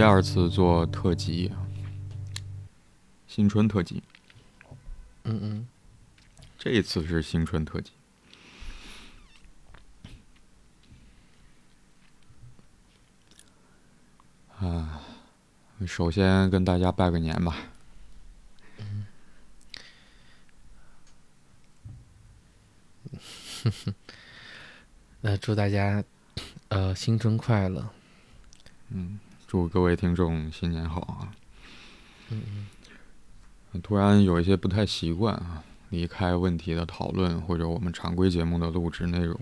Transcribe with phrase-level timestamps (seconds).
[0.00, 1.52] 第二次做特辑，
[3.26, 4.02] 新春特辑。
[5.24, 5.68] 嗯嗯，
[6.58, 7.92] 这一次是新春特辑。
[14.58, 15.02] 啊，
[15.86, 17.56] 首先跟大家拜个年吧。
[18.78, 19.06] 嗯，
[25.20, 26.02] 那祝大家
[26.68, 27.86] 呃新春快乐。
[28.88, 31.34] 嗯，祝各位听众新年好啊。
[32.28, 32.40] 嗯
[33.72, 33.82] 嗯。
[33.82, 39.40] 突然有一些不太习惯啊，离开问题的讨论或者我们常规节目的录制内容。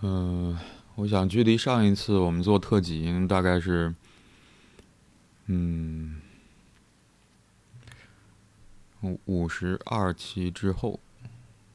[0.00, 0.58] 嗯，
[0.96, 3.94] 我想距离上一次我们做特辑大概是，
[5.46, 6.20] 嗯，
[9.02, 10.98] 五五十二期之后，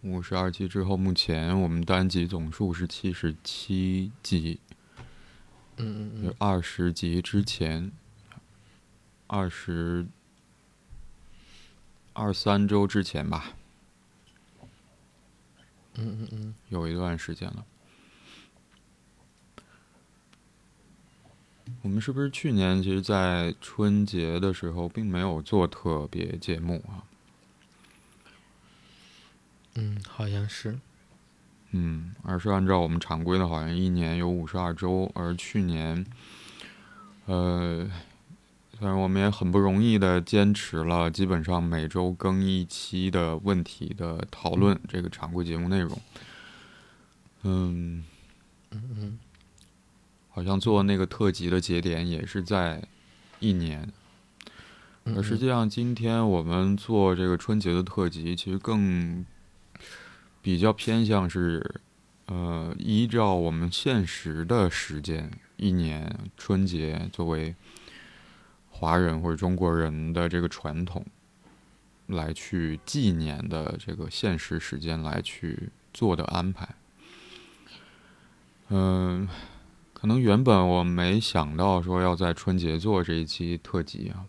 [0.02, 4.62] 五十二期之后，目前我们单集总数是七十七集，
[5.76, 7.92] 嗯嗯嗯，二十集之前，
[9.28, 10.08] 二十
[12.14, 13.52] 二三周之前吧，
[15.96, 17.66] 嗯嗯嗯，有一段时间了。
[21.82, 27.04] 我们是不是去年其实，在春节的时候并没有做特别节目啊？
[29.80, 30.78] 嗯，好像是。
[31.72, 36.06] 嗯，而是按照我们常规的，好像一年有五十二周，而去年，
[37.28, 37.90] 呃，
[38.78, 46.02] 虽然我们也很不容易的坚持了，基本上每周更一期的问题的讨论这个常规节目内容。
[47.44, 48.04] 嗯
[48.72, 49.20] 嗯嗯。
[50.32, 52.82] 好像做那个特辑的节点也是在
[53.40, 53.92] 一年，
[55.04, 59.26] 而实际上今天我们做这个春节的特辑，其实更
[60.42, 61.82] 比较偏向是，
[62.28, 67.56] 呃，依照我们现实的时间，一年春节作为
[68.70, 71.06] 华人或者中国人的这个传统
[72.08, 76.68] 来去纪念的这个现实时间来去做的安排，
[78.70, 79.28] 嗯。
[79.92, 84.24] 可能原本我没想到说要在春节做这一期特辑啊，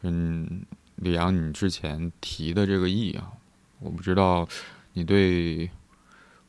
[0.00, 0.62] 嗯，
[0.96, 3.32] 李阳，你之前提的这个意啊，
[3.80, 4.48] 我不知道
[4.98, 5.70] 你对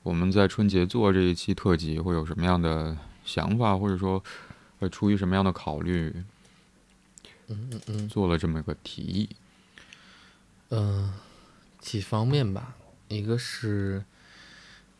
[0.02, 4.24] 我们在春节做这一期特辑会有什么样的想法，或者说
[4.80, 6.12] 会出于什么样的考虑，
[7.46, 9.30] 嗯嗯嗯，做了这么个提议。
[10.70, 11.14] 嗯，
[11.80, 12.76] 几方面吧，
[13.08, 14.04] 一个是，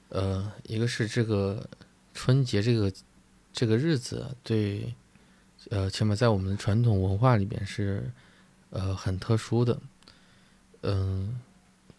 [0.10, 1.68] 呃，一个是这个
[2.14, 2.94] 春节这个。
[3.52, 4.94] 这个日子对，
[5.72, 8.10] 呃，起码在我们的传统文化里边是，
[8.70, 9.82] 呃，很特殊的，
[10.84, 11.42] 嗯，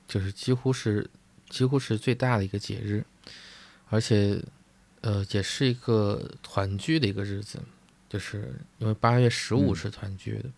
[0.07, 1.11] 就是几乎是
[1.51, 3.05] 几乎是最大的一个节日，
[3.91, 4.43] 而且，
[5.03, 7.61] 呃，也是一个团聚的一个日子，
[8.09, 10.49] 就是因为八月十五是团聚的，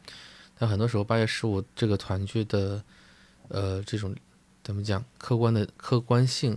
[0.57, 2.85] 但很多时候八月十五这个团聚的，
[3.49, 4.15] 呃，这种
[4.63, 6.57] 怎么讲客观的客观性，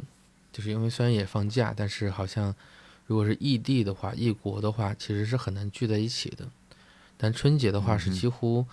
[0.53, 2.53] 就是因为虽然也放假，但是好像。
[3.07, 6.43] 如果是异地的话，异国的话，其实是很难聚在一起的。
[7.17, 8.65] 但春节的话是几乎，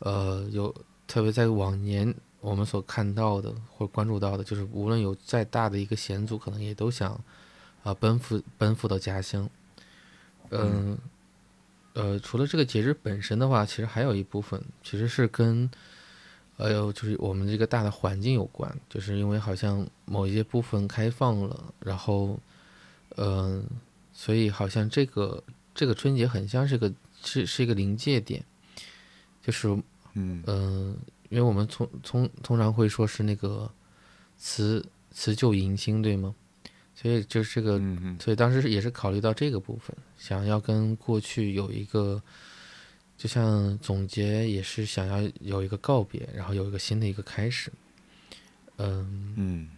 [0.00, 7.18] 呃，有特别在往年我们所看到的或关注到的，就是无论有再大的一个险阻，可能也都想
[7.82, 9.48] 啊奔赴奔赴到家乡。
[10.50, 10.98] 嗯，
[11.92, 15.70] 呃，除了这个节日本身的话，其实还有一部分其实是跟，
[16.56, 22.38] 呃，就是我们这个大的环境有关，就是因为好像某一些部分开放了，然后。
[23.16, 23.66] 嗯，
[24.12, 25.42] 所以好像这个
[25.74, 26.90] 这个春节很像是个
[27.24, 28.42] 是是一个临界点，
[29.42, 29.68] 就是
[30.14, 30.96] 嗯嗯，
[31.30, 33.70] 因为我们通通通常会说是那个
[34.36, 36.34] 辞辞旧迎新，对吗？
[36.94, 37.80] 所以就是这个，
[38.20, 42.22] 所以当时也是考虑到这个部分，想要跟过去有一个，
[43.16, 47.72] 就像总结，也是想要有一个告别，然后有一个新的一个开始。
[48.76, 49.70] 嗯嗯。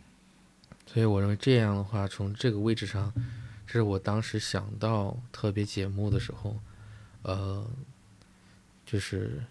[0.85, 3.13] 所以我认为这样的话，从这个位置上，
[3.67, 6.59] 这是我当时想到特别节目的时候，
[7.23, 7.65] 呃，
[8.85, 9.43] 就是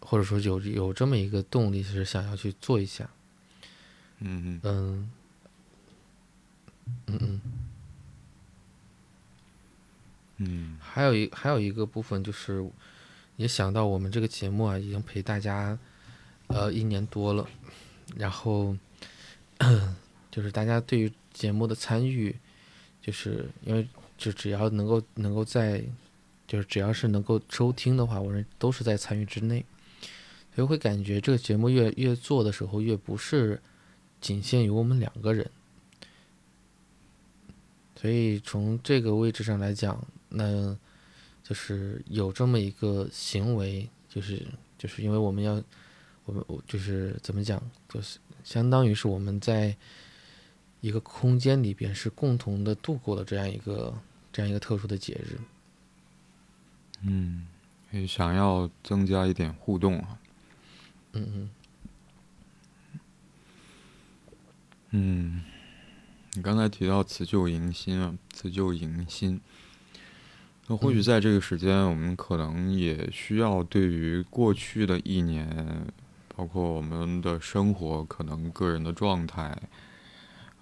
[0.00, 3.08] 或者说有有这么一个动力，是想要去做一下。
[4.18, 5.10] 嗯嗯
[7.06, 7.40] 嗯嗯
[10.38, 12.68] 嗯，还有一还有一个部分就是，
[13.36, 15.78] 也想到我们这个节目啊，已经陪大家
[16.48, 17.48] 呃一年多了，
[18.16, 18.76] 然后。
[20.30, 22.34] 就是大家对于节目的参与，
[23.02, 23.86] 就是因为
[24.16, 25.84] 就只要能够能够在，
[26.46, 29.62] 就是只要是能够收听的话，我认都是在参与之内，
[30.54, 33.60] 所以会感觉这个节目越越做的时候越不是
[34.20, 35.48] 仅限于我们两个人，
[37.94, 40.76] 所以从这个位置上来讲，那
[41.42, 45.62] 就是有这么一个行为，就是就是因为我们要，
[46.24, 49.76] 我们我就是怎么讲，就是相当于是我们在
[50.80, 53.94] 一个空间里边是共同的度过了这样一个
[54.32, 55.38] 这样一个特殊的节日。
[57.02, 57.46] 嗯，
[57.90, 60.18] 也想要增加一点互动啊。
[61.12, 61.50] 嗯嗯。
[64.92, 65.42] 嗯，
[66.34, 69.40] 你刚才提到辞旧迎新啊，辞旧迎新。
[70.66, 75.86] 那或许在这个时间，我们可能也需要对于过去的一年，
[76.36, 79.56] 包括我们的生活，可能个人的状态，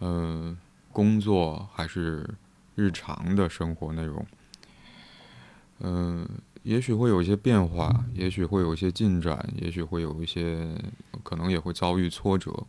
[0.01, 0.57] 嗯，
[0.93, 2.35] 工作还是
[2.75, 4.27] 日常的生活内容，
[5.81, 6.29] 嗯，
[6.63, 10.77] 也许会有一些变化，也许会有一些进展，也许会有一些，
[11.23, 12.67] 可能也会遭遇挫折。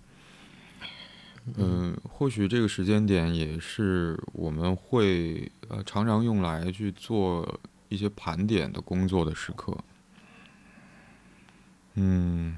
[1.55, 9.75] 嗯，或许这个时间点也是我们会呃常常用来去做一些盘点的工作的时刻。
[11.95, 12.57] 嗯，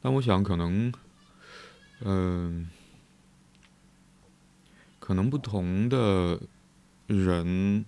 [0.00, 0.92] 但我想可能，
[2.00, 2.70] 嗯，
[4.98, 6.40] 可能不同的
[7.12, 7.84] 人。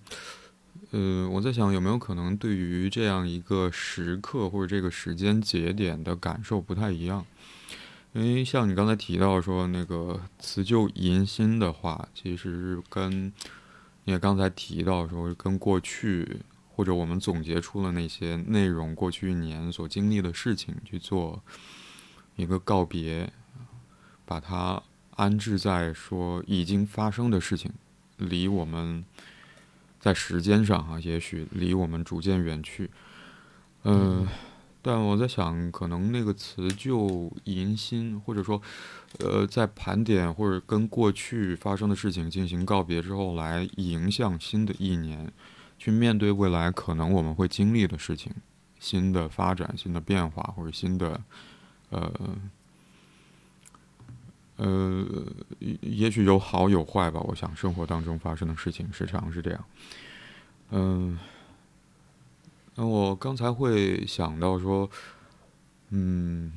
[0.90, 7.26] 呃，我在想有没有可能对于这样一个时刻或者这个时间节点的感受不太一样，
[8.12, 13.32] 因为像你刚才提到说那个辞旧迎新的话，其实是跟
[14.04, 16.38] 也刚才提到说跟过去
[16.76, 21.42] 或者我们总结出了那些内容，过去一年所经历的事情去做
[22.36, 23.32] 一个告别，
[24.24, 24.80] 把它
[25.16, 27.72] 安置在说已经发生的事情，
[28.24, 29.04] 离我们。
[30.00, 32.90] 在时间上啊，也许离我们逐渐远去，
[33.84, 34.28] 嗯，
[34.82, 38.60] 但我在想，可能那个辞旧迎新，或者说，
[39.20, 45.32] 呃，在盘点或者跟过去发生的事情进行告别之后，来迎向新的一年，
[45.78, 48.30] 去面对未来可能我们会经历的事情，
[48.78, 51.18] 新的发展、新的变化或者新的，
[51.88, 52.12] 呃。
[54.56, 55.04] 呃，
[55.80, 57.18] 也许有好有坏吧。
[57.20, 59.64] 我想生活当中发生的事情时常是这样。
[60.70, 61.18] 嗯，
[62.76, 64.88] 那我刚才会想到说，
[65.90, 66.52] 嗯，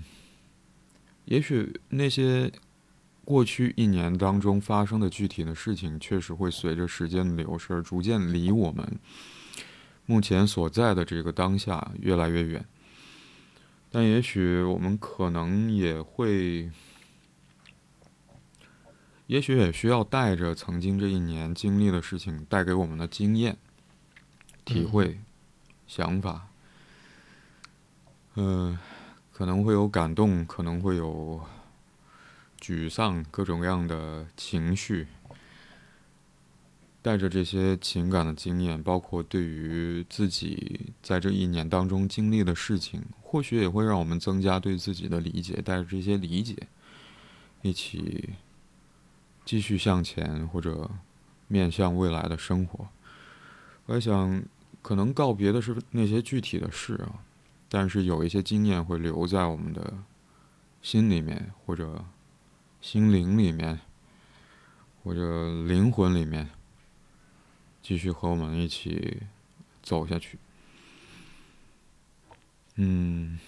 [1.26, 2.52] 也许那些
[3.26, 9.00] 过去一年当中发生的具体的事情，确实会随着时间的流逝而逐渐离我们
[10.06, 12.64] 目前所在的这个当下越来越远。
[13.90, 16.70] 但也许我们可能也会。
[19.28, 23.58] 也许也需要带着曾经这一年经历的事情带给我们的经验、
[24.64, 25.20] 体会、
[25.86, 26.48] 想法，
[28.36, 28.80] 嗯，
[29.34, 31.42] 可能会有感动，可能会有
[32.62, 35.08] 沮丧，各种各样的情绪。
[37.02, 45.62] 带着这些情感的经验，包括对于自己在这一年当中经历的事情，或许也会让我们增加对自己的理解。
[45.62, 46.56] 带着这些理解，
[47.62, 48.30] 一起。
[49.48, 50.92] 继续向前，或者
[51.48, 52.90] 面向未来的生活。
[53.86, 54.44] 我想，
[54.82, 57.24] 可能告别的是那些具体的事啊，
[57.70, 60.04] 但是有一些经验会留在我们的
[60.82, 62.04] 心里面，或者
[62.82, 63.80] 心灵里面，
[65.02, 66.50] 或者灵魂里面，
[67.82, 69.24] 继续和我们一起
[69.82, 70.38] 走下去。
[72.76, 73.40] 嗯，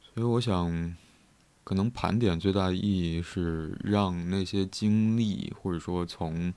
[0.00, 0.96] 所以我想。
[1.66, 6.54] 可能盘点最大的意义是让那些经历，或者说从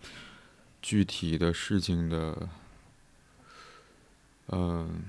[0.83, 2.47] 具体的事情的
[4.49, 5.01] 嗯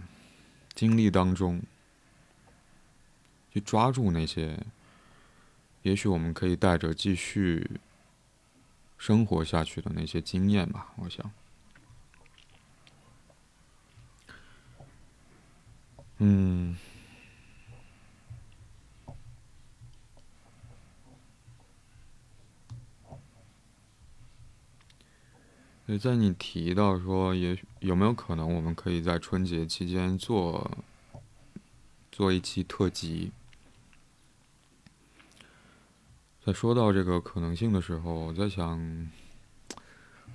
[0.72, 1.60] 经历当中
[3.52, 4.58] 去抓住那些，
[5.82, 7.72] 也许我们可以带着继续
[8.96, 10.94] 生活下去的那些经验吧。
[10.96, 11.30] 我想，
[16.16, 16.74] 嗯。
[25.98, 30.70] 在你提到说，也有没有可能我们可以在春节期间做
[32.12, 33.32] 做一期特辑？
[36.44, 39.10] 在说到这个可能性的时候，我在想，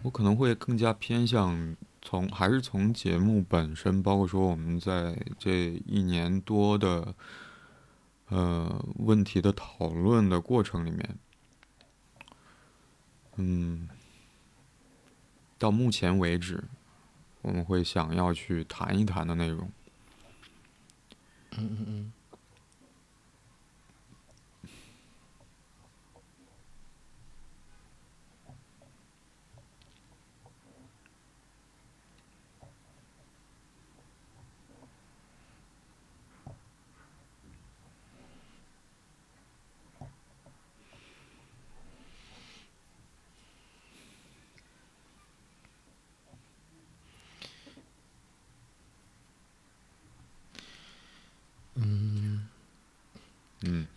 [0.04, 7.16] 我可能会更加偏向从还是从节目本身，包括说我们在这一年多的
[8.28, 11.18] 呃问题的讨论的过程里面，
[13.38, 13.88] 嗯。
[15.58, 16.64] 到目前为止，
[17.42, 19.70] 我们会想要去谈一谈的内容。
[21.58, 22.12] 嗯嗯嗯。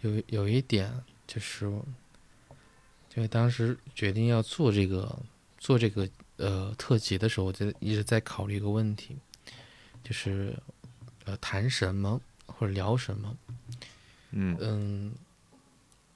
[0.00, 0.92] 有有一点
[1.26, 1.66] 就是，
[3.14, 5.18] 因为当时决定要做这个
[5.58, 9.16] 做这个呃特辑的时候，我就一直在考虑一个问题，
[10.04, 10.56] 就是
[11.24, 13.36] 呃谈什么或者聊什么。
[14.30, 15.12] 嗯嗯，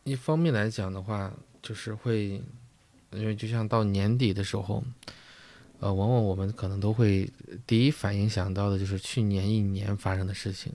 [0.04, 2.40] 一方面来讲的话，就是会
[3.10, 4.84] 因为就像到年底的时候，
[5.80, 7.28] 呃，往往我们可能都会
[7.66, 10.72] 第一反应想到的就是去年一年发生的事情。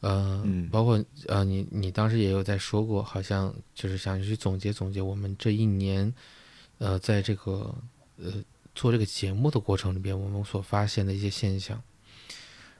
[0.00, 6.14] 呃，包括呃，你你当时也有在说过，好像就是想去总结总结我们这一年，
[6.78, 7.74] 呃，在这个
[8.16, 8.32] 呃
[8.76, 11.82] 做这个节目的过程里边，我们所发现的一些现象。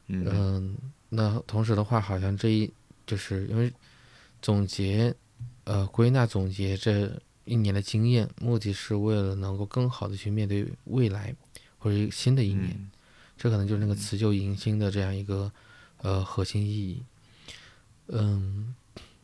[0.06, 0.76] 嗯，
[1.08, 2.70] 那同时的话，好像这一
[3.04, 3.72] 就是因为
[4.40, 5.12] 总结，
[5.64, 7.10] 呃，归纳总结这
[7.44, 11.34] 一年的经验，目的是为了能够更好的去面对未来
[11.78, 12.90] 或者一个新的一年，
[13.36, 15.50] 这可能就是那个辞旧迎新的这样一个。
[16.00, 17.02] 呃，核心意义，
[18.06, 18.72] 嗯，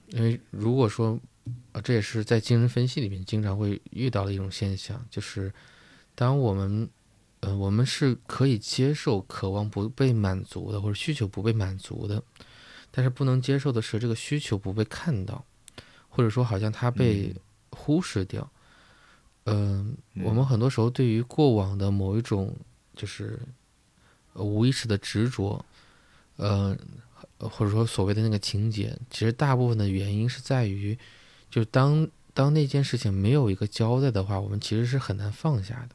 [0.09, 1.19] 因为如果说，
[1.73, 5.53] 啊，这也是在精神分析里面经常会遇到的一种现象，就是
[6.17, 6.89] 当我们，
[7.41, 12.21] 呃，我们是可以接受渴望不被满足的，或者需求不被满足的，
[12.91, 15.45] 但是不能接受的是这个需求不被看到，
[16.09, 17.33] 或者说好像它被
[17.71, 18.51] 忽视掉。
[19.45, 22.57] 嗯，我们很多时候对于过往的某一种
[22.97, 23.39] 就是
[24.35, 25.65] 无意识的执着。
[26.37, 26.77] 呃，
[27.39, 30.99] 或者说所谓的那个情节，其实大部分的原因是在于，
[31.51, 35.95] 就是当当那件事情没有一个交代的话，我们其实是很难放下的。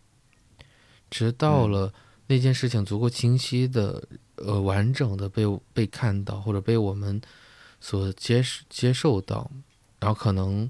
[1.09, 1.93] 直到了
[2.27, 4.01] 那件事情足够清晰的、
[4.35, 5.43] 呃完整的被
[5.73, 7.19] 被看到，或者被我们
[7.81, 9.49] 所接接受到，
[9.99, 10.69] 然后可能，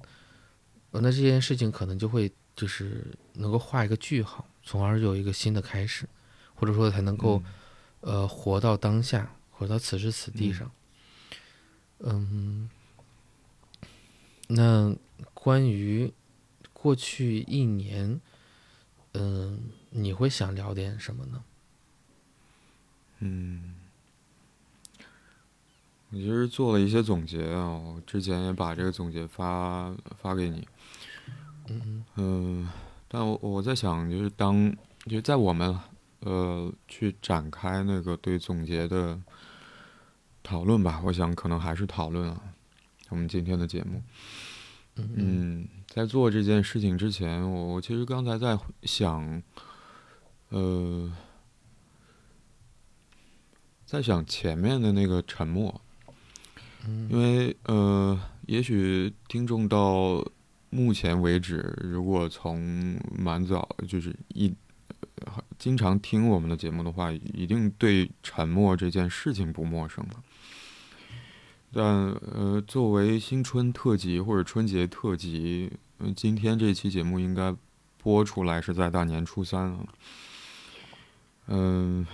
[0.91, 6.07] 那这件事情可能就会就是能够画一个句号，从而有一个新的开始，
[6.55, 7.43] 或者说才能够
[8.01, 9.31] 呃活到当下。
[9.59, 10.71] 回到此时此地上，
[11.97, 12.69] 嗯，
[14.47, 14.95] 那
[15.33, 16.13] 关于
[16.71, 18.21] 过去一年，
[19.15, 21.43] 嗯，你会想聊点什么呢？
[23.19, 23.75] 嗯，
[26.11, 30.65] 我其实做了一些总结啊，我之前也把这个总结发发给你。
[31.67, 32.69] 嗯嗯，
[33.09, 34.73] 但我我在想，就是当
[35.05, 35.77] 就在我们
[36.21, 39.19] 呃去展开那个对总结的。
[40.49, 42.41] 讨论吧，我想可能还是讨论啊。
[43.09, 44.01] 我们今天的节目，
[44.95, 49.43] 嗯，在做这件事情之前，我我其实刚才在想，
[50.49, 51.13] 呃，
[53.85, 55.79] 在想前面的那个沉默，
[57.09, 60.25] 因为呃，也许听众到
[60.71, 64.51] 目前为止，如果从蛮早就是一
[65.59, 70.23] 经常听我们的节目的话，一定对沉默这件事情不陌生了。
[71.71, 77.55] 但呃，作为新春特辑或者春节特辑，嗯，今天这期节目应该
[78.01, 79.79] 播出来是在大年初三啊。
[81.45, 82.07] 嗯，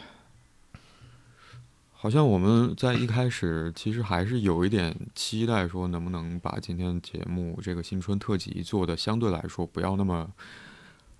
[1.93, 10.33] 好像我们在一开始其实还是有一点期待，说能不能把今天节目这个新春特辑做的相对来说不要那么，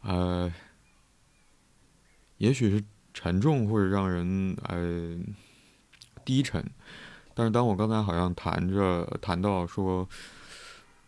[0.01, 0.53] 呃，
[2.37, 5.17] 也许是沉重或者让人呃
[6.25, 6.61] 低沉。
[7.35, 10.07] 但是当我刚才好像谈着谈到说，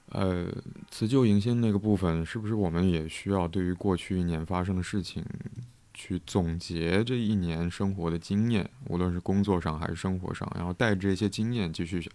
[0.10, 0.46] 呃，
[0.92, 5.26] 辞旧迎新那个部分，是不是我们也需要对于过去一年发生的事情，
[5.94, 12.06] 去总结这一年生活的经验，无论是工作上还是生活上，然后带着这些经验继续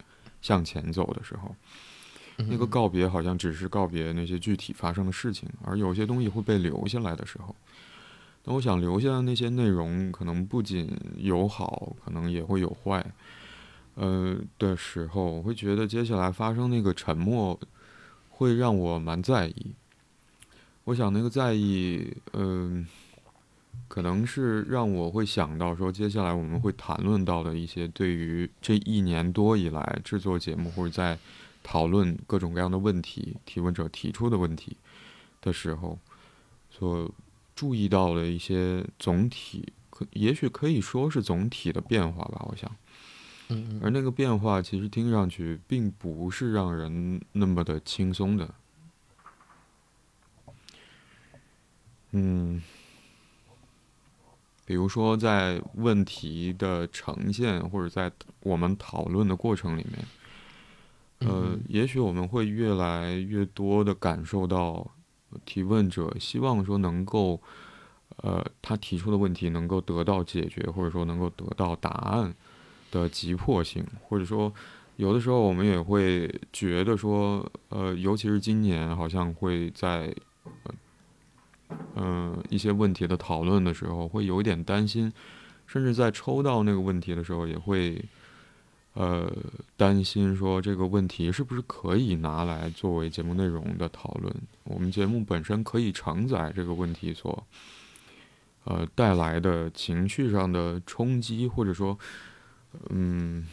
[0.41, 1.55] 向前走的时候，
[2.37, 7.55] 那个告别好像只是告别那些具体发生的事情，而有些东西会被留下来的时候，
[8.43, 13.05] 那我想留下的那些内容，可能不仅有好，可能也会有坏。
[13.95, 17.59] 呃的时候，我会觉得接下来发生那个沉默，
[18.29, 19.73] 会让我蛮在意。
[20.85, 22.85] 我想那个在意，嗯，
[23.87, 31.17] 可能是让我会想到说，接下来我们会谈论到的一些对于这一年多以来制作节目或者在
[31.61, 34.75] 讨论各种各样的问题，提问者提出的问题
[35.39, 35.97] 的时候，
[36.69, 37.09] 所
[37.55, 42.45] 注意到的一些总体，可也许可以说是总体的变化吧。
[42.49, 42.69] 我想。
[43.81, 48.49] 而那个变化其实听上去并不是让人那么的轻松的。
[52.11, 52.61] 嗯，
[54.65, 60.05] 比如说在问题的呈现或者在我们讨论的过程里面，
[61.29, 64.91] 呃，也许我们会越来越多的感受到
[65.43, 67.41] 提问者希望说能够，
[68.17, 72.35] 呃，他提出的问题能够得到解决，或者说能够得到答案。
[72.93, 74.53] 的急迫性，或者说，
[74.97, 80.13] 有的时候我们也会觉得说，呃，尤其是今年，好像会在，
[81.95, 85.11] 嗯，一些问题的讨论的时候，会有一点担心，
[85.65, 87.99] 甚至在抽到那个问题的时候，也会，
[88.93, 89.27] 呃，
[89.75, 94.31] 担心说这个问题是不是可以拿来作为节目内容的讨论？
[94.65, 97.43] 我们节目本身可以承载这个问题所，
[98.65, 101.97] 呃，带来的情绪上的冲击，或者说，
[102.89, 103.47] 嗯。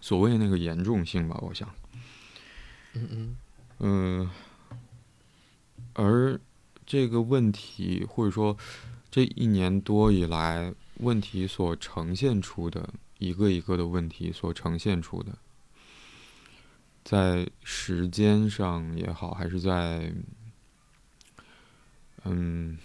[0.00, 1.68] 所谓那个严重性吧，我想，
[2.94, 3.36] 嗯嗯
[3.80, 4.30] 嗯，
[5.92, 6.40] 而
[6.86, 8.56] 这个问题或者说
[9.10, 15.36] 这一年多以来问题所呈现出的一个一个的问题所呈现出的，
[17.04, 20.14] 在时间上也好，还是在
[22.24, 22.78] 嗯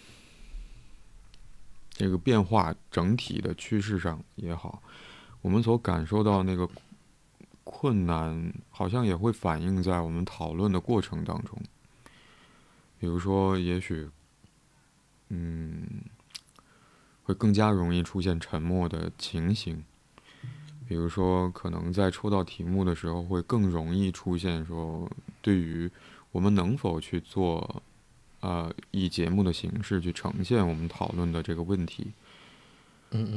[1.93, 4.81] 这个变化整体的趋势上也好，
[5.41, 6.69] 我们所感受到那个。
[7.65, 11.57] 困难好像也会反映在我们讨论的过程当中，
[12.99, 14.09] 比如说，也许，
[15.29, 15.87] 嗯，
[17.23, 19.81] 会更加容易出现沉默的情形，
[20.85, 25.09] 比如说，可能在抽到题目的时候，会更容易出现说，
[25.41, 25.89] 对于
[26.33, 27.81] 我们能否去做，
[28.43, 32.11] 呃，以节目的形式去呈现我们讨论的这个问题，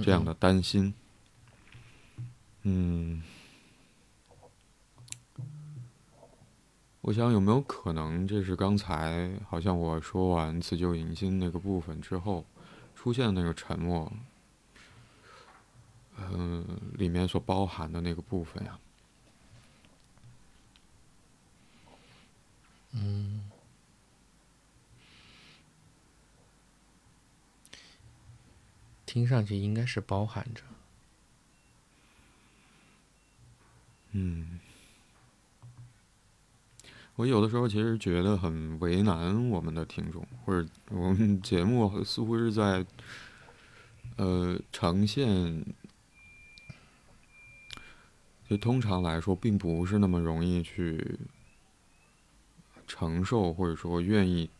[0.02, 0.92] 这样的担心，
[2.62, 3.22] 嗯。
[7.02, 12.44] 我想有没有可能，这是刚才好像我说完辞旧迎新那个部分之后，
[12.96, 14.12] 出现那个沉默，
[16.18, 18.76] 嗯，里面所包含的那个部分呀？
[22.90, 23.48] 嗯，
[29.16, 30.62] 听上去应该是包含着。
[34.10, 34.60] 嗯。
[37.14, 42.84] 我有的时候其实觉得很为难我们的听众，或者我们节目似乎是在，
[44.16, 45.64] 呃，呈现，
[48.46, 51.18] 就通常来说并不是那么容易去
[52.86, 54.50] 承受，或者说愿意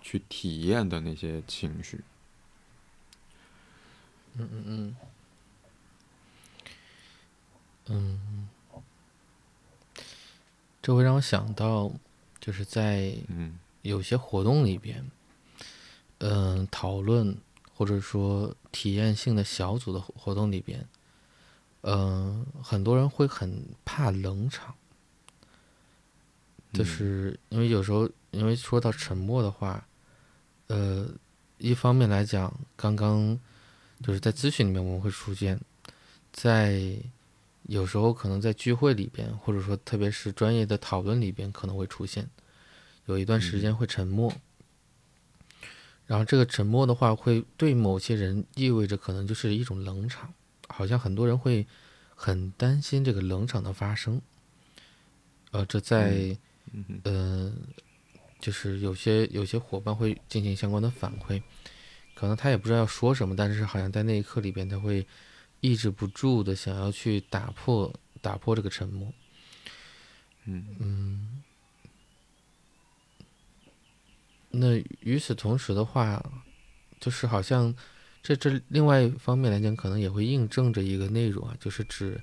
[0.00, 2.00] 去体验的那些情绪。
[4.36, 4.96] 嗯嗯嗯，
[7.86, 8.48] 嗯。
[10.82, 11.92] 这会让我想到，
[12.40, 13.14] 就是在
[13.82, 15.10] 有些活动里边，
[16.18, 17.36] 嗯，讨论
[17.74, 20.88] 或者说体验性的小组的活动里边，
[21.82, 24.74] 嗯，很多人会很怕冷场，
[26.72, 29.86] 就是因为有时候，因为说到沉默的话，
[30.68, 31.06] 呃，
[31.58, 33.38] 一方面来讲，刚刚
[34.02, 35.60] 就是在咨询里面我们会出现，
[36.32, 36.98] 在。
[37.64, 42.28] 有时候可能在聚会里边，或者说特别是专业的讨论里边，可能会出现
[43.04, 44.32] 有一段时间会沉默。
[46.06, 50.32] 然后这个沉默的话，会对某些人意味着可能就是一种冷场，
[50.66, 51.64] 好像很多人会
[52.16, 54.20] 很担心这个冷场的发生。
[55.52, 56.36] 呃，这在
[57.04, 57.52] 呃，
[58.40, 61.40] 就是有些有些伙伴会进行相关的反馈，
[62.20, 65.06] 可能他也不知道要说什么，但是好像在那一刻里边他会。
[65.62, 69.12] 抑制不住的想要去打破打破这个沉默，
[70.46, 71.42] 嗯嗯，
[74.48, 76.24] 那与此同时的话，
[76.98, 77.76] 就是好像
[78.22, 82.18] 这这另外一方面来讲，可能也会印证着一个内容啊，就是指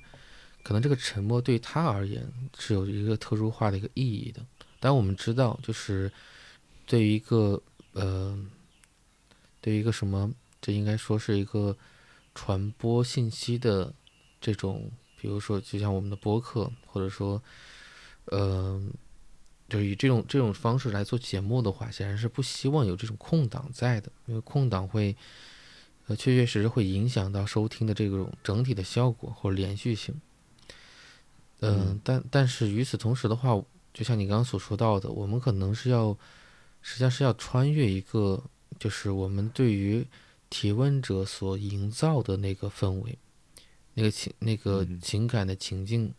[0.64, 4.44] 可能这个沉默对他而言是有一个特殊化的一个意义的。
[4.80, 6.10] 但我们知道，就是
[6.86, 8.36] 对于一个呃，
[9.68, 11.76] 对于一个什么，这应该说是一个。
[12.34, 13.92] 传播信息的
[14.40, 14.88] 这种，
[15.20, 17.42] 比如说，就像我们的播客，或者说，
[18.26, 18.80] 呃，
[19.68, 25.16] 就以这种这种方式来做节目的话，显然是不希望有这种空档在的，因为空档会，
[26.06, 30.14] 呃，确确实实会影响到收听的这种整体的效果或者连续性。
[31.58, 33.60] 嗯，但但是与此同时的话，
[33.92, 36.16] 就像你刚刚所说到的，我们可能是要，
[36.82, 38.44] 实际上是要穿越一个，
[38.78, 40.06] 就是我们对于。
[40.50, 43.18] 提问者所营造的那个氛围，
[43.92, 46.10] 那个情、那个情感的情境，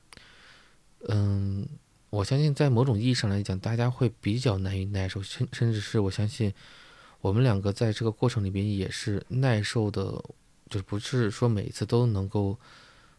[1.08, 1.68] 嗯，
[2.12, 6.54] 我相信在某种意义上来讲，大家会比较难以耐受，甚甚至是我相信，
[7.22, 10.04] 我们两个在这个过程里边也是耐受的，
[10.70, 12.56] 就是不是说每一次都能够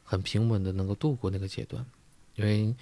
[0.05, 1.85] 很平稳的能够度过那个阶段，
[2.37, 2.75] 因为，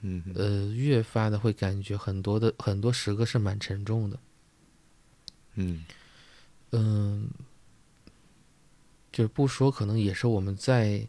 [0.00, 4.18] 嗯，呃，越发的会感觉很多的很多时刻是蛮沉重的，
[5.54, 5.84] 嗯，
[6.72, 7.28] 嗯。
[9.12, 11.08] 就是不说，可能也是我们在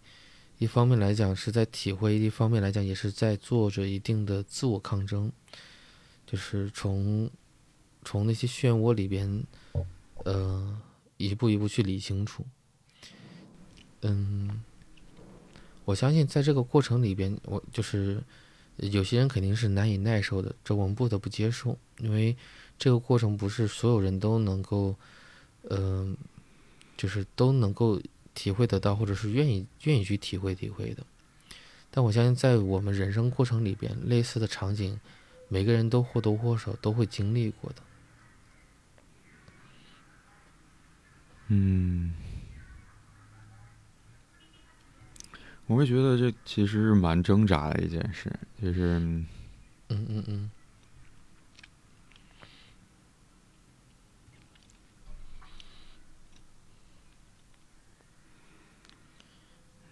[0.60, 5.30] 一方面来讲是在体会，一方面来讲也是在做着一定的自我抗争，
[6.26, 7.30] 就是从
[8.06, 9.44] 从那些漩涡里边，
[10.24, 10.82] 呃，
[11.18, 12.46] 一步一步去理清楚。
[14.04, 14.64] 嗯，
[15.84, 18.24] 我相信在这个过程里边，我就是
[18.78, 22.38] 有些人肯定是难以耐受的，这我们不得不接受，因为
[22.80, 24.96] 这个过程不是所有人都能够，
[25.70, 26.16] 嗯，
[26.96, 28.02] 就是都能够。
[28.38, 31.04] 体会得到，或者是愿意愿意去体会体会的，
[31.90, 35.00] 但我相信，在我们人生过程里边，类似的场景，
[35.48, 37.82] 每个人都或多或少都会经历过的。
[41.48, 42.14] 嗯，
[45.66, 49.26] 我会觉得这其实是蛮挣扎的一件事，就是，嗯
[49.90, 50.52] 嗯嗯。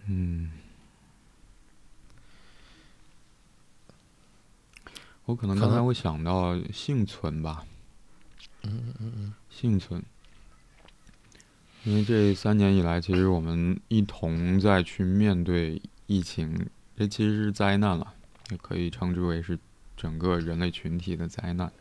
[0.07, 0.51] 嗯，
[5.25, 7.65] 我可能刚才会想到幸存吧。
[8.63, 10.03] 嗯嗯嗯嗯，幸存。
[11.83, 18.13] 因为这三年以来，其实我们一同在去面对疫情，这其实是灾难了，
[18.49, 19.57] 也可以称之为是
[19.95, 21.71] 整个人类群体的灾难。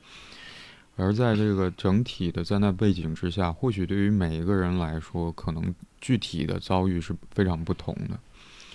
[0.97, 8.21] 而在这个整体的灾难背景之下，或许对于每一个人来说，可能具体的遭遇是非常不同的。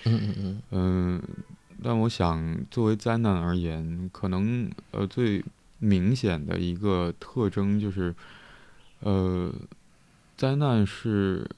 [0.04, 0.62] 嗯嗯嗯。
[0.72, 1.22] 嗯，
[1.82, 5.42] 但我想，作为灾难而言，可能呃最
[5.78, 8.14] 明显的一个特征就是，
[9.00, 9.54] 呃，
[10.36, 11.50] 灾难是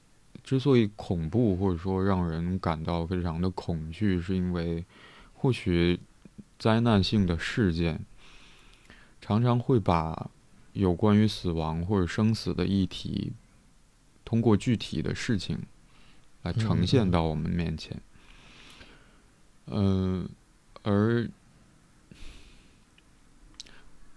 [0.44, 4.84] 之所以恐怖，或者说让人感到非常的恐惧，是因为
[5.34, 5.98] 或许
[6.56, 7.98] 灾难性的事件
[9.20, 10.30] 常常会把。
[10.72, 13.32] 有关于死亡或者生死的议题，
[14.24, 15.58] 通过具体的事情
[16.42, 18.00] 来呈现到我们面前。
[19.66, 20.28] 嗯，
[20.82, 21.28] 而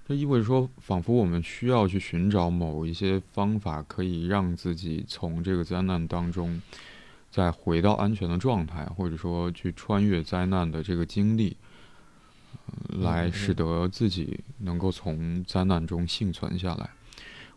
[0.07, 6.61] 这意味着说，仿佛我们需要去寻找某一些方法，可以让自己从这个灾难当中
[7.31, 11.57] 再回到安全的状态，或者说去穿越灾难的这个经历。
[13.01, 16.89] 来使得自己能够从灾难中幸存下来。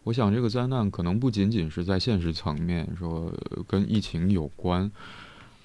[0.05, 3.33] 我想，这个灾难可能不仅仅是在现实层面说
[3.67, 4.91] 跟疫情有关，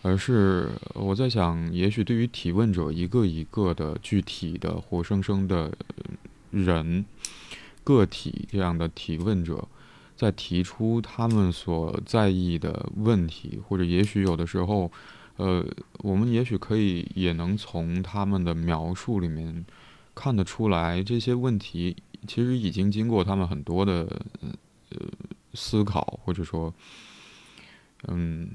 [0.02, 5.72] 而是我在想，也许对于提问者一个一个的具体的活生生的
[6.52, 7.06] 人
[7.84, 9.68] 个体这样的提问者，
[10.16, 14.92] 在提出他们所在意的问题，或者也许有的时候。
[15.38, 15.66] 呃，
[16.00, 19.66] 我们也许可以也能从他们的描述里面
[20.14, 21.96] 看得出来，这些问题
[22.28, 24.08] 其实已经经过他们很多的
[24.90, 25.00] 呃
[25.54, 26.72] 思考，或者说，
[28.08, 28.48] 嗯，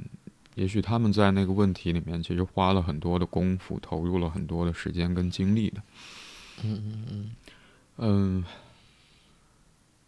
[0.55, 5.83] 也许他们在那个问题里面其实花了很多的功夫，投入了很多的时间跟精力的。
[6.63, 7.31] 嗯嗯嗯
[7.97, 8.45] 嗯，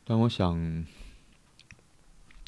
[0.04, 0.86] 但我想。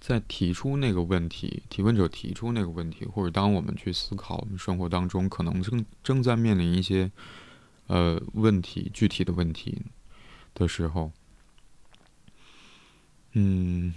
[0.04, 7.08] 在提出那个问题，提问者提出那个问题，或者当我们去思考我们生活当中可能正正在面临一些
[7.86, 9.80] 呃问题、具体的问题
[10.54, 11.12] 的时候，
[13.34, 13.94] 嗯，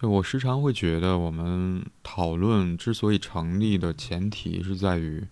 [0.00, 5.28] 就我时常会觉得，我们讨论之所以成立的前提是在于，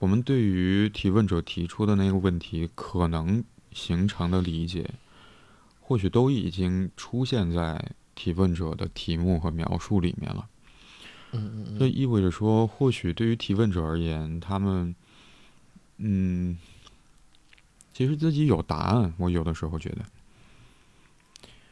[0.00, 3.42] 我们对于提问者提出的那个问题可能。
[3.74, 4.90] 形成的理解，
[5.80, 10.48] 或许都已经出现在提问者的题目和描述里面了。
[11.32, 14.94] 嗯嗯这意味着说，或许对于提问者而言，他们，
[15.96, 16.58] 嗯，
[17.94, 19.14] 其实自己有答案。
[19.16, 20.04] 我有的时候觉得，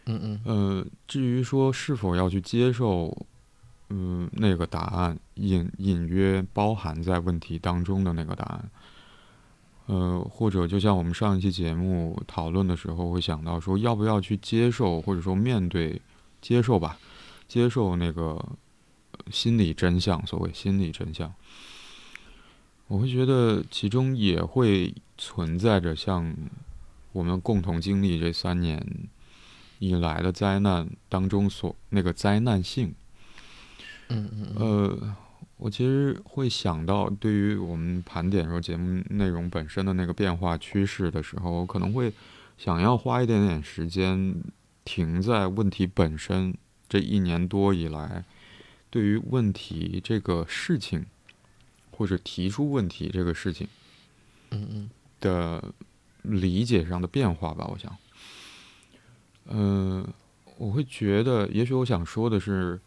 [0.07, 0.41] 嗯嗯。
[0.45, 3.27] 呃，至于说是否要去接受，
[3.91, 8.71] 嗯，那个答案隐隐约包含在问题当中的那个答案。
[9.91, 16.01] 呃，或者就像我们上一期节目讨论的时候，会想到说，要不要去接受，或者说面对
[16.41, 16.97] 接受吧，
[17.49, 18.41] 接受那个
[19.33, 21.35] 心理真相，所谓心理真相。
[22.87, 26.33] 我会觉得其中也会存在着像
[27.11, 28.87] 我们共同经历这三年
[29.81, 32.95] 以来的灾难当中所那个灾难性。
[34.09, 34.55] 嗯嗯。
[34.55, 35.17] 呃。
[35.61, 42.11] 我其实会想到，对于我们盘点说节目内容本身的那个变化趋势的时候，我可能会
[42.57, 44.35] 想要花一点点时间
[44.85, 46.55] 停在问题本身。
[46.89, 48.25] 这一年多以来，
[48.91, 51.07] 对于问题这个事情，
[51.93, 53.69] 或者提出问题这个事情，
[54.51, 55.73] 嗯嗯的
[56.23, 57.65] 理解上的变化吧。
[57.71, 57.97] 我想，
[59.47, 60.05] 嗯，
[60.57, 62.81] 我会觉得，也许我想说的是，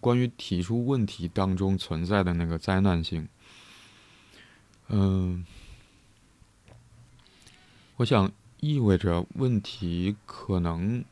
[0.00, 3.28] 关于提出问题当中存在的那个灾难性。
[4.88, 5.44] 嗯，
[7.96, 11.04] 我想意味着问题可能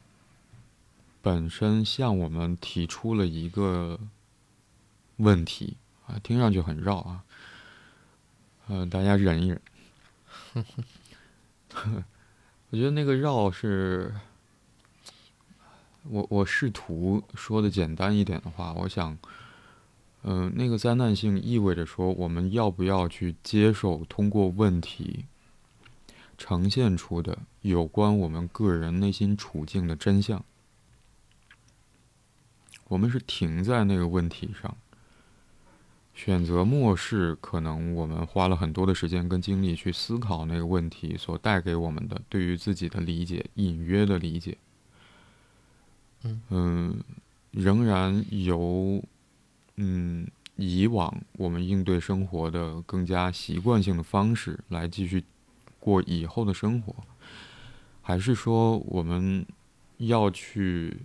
[1.23, 4.01] 本身向我们提出了一个
[5.17, 5.77] 问题
[6.07, 7.25] 啊，听上去很绕啊。
[8.69, 9.61] 嗯，大家忍一忍。
[12.71, 14.15] 我觉得那个绕是。
[16.09, 19.17] 我我试图说的简单一点的话，我想，
[20.23, 25.25] 嗯，那个灾难性意味着说，我们要不要去接受通过问题
[26.39, 30.45] 呈现出的有关我们个人内心处境的真相？
[32.89, 34.77] 我们是停在那个问题上，
[36.15, 44.57] 选择漠视可能我们花了很多的时间跟精力去思考那个问题所带给我们的对于自己的理解，隐约的理解。
[46.51, 47.03] 嗯，
[47.51, 49.03] 仍然由
[49.77, 55.23] 嗯以往我们应对生活的更加习惯性的方式来继续
[55.79, 56.95] 过以后的生活，
[58.03, 59.47] 还是说我们
[59.99, 60.99] 要去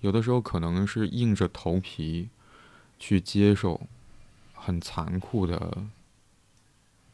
[0.00, 2.28] 有的时候可能是硬着头皮
[2.98, 3.80] 去接受
[4.54, 5.84] 很残酷的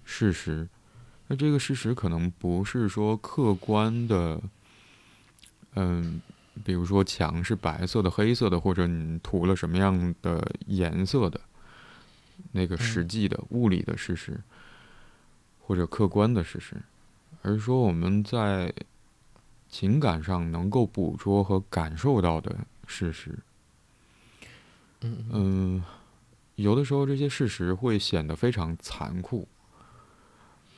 [0.04, 0.68] 事实？
[1.28, 4.40] 那这个事实可能不是说客观的，
[5.74, 6.20] 嗯。
[6.62, 11.40] 比如说墙是白色的、黑色的，或者你涂了什么样的颜色的，
[12.52, 14.40] 那个实际的物理的事实，
[15.60, 16.76] 或者客观的事实，
[17.42, 18.72] 而是说我们在
[19.68, 23.36] 情感上能够捕捉和感受到的事实。
[25.00, 25.82] 嗯，
[26.54, 29.48] 有的时候这些事实会显得非常残酷。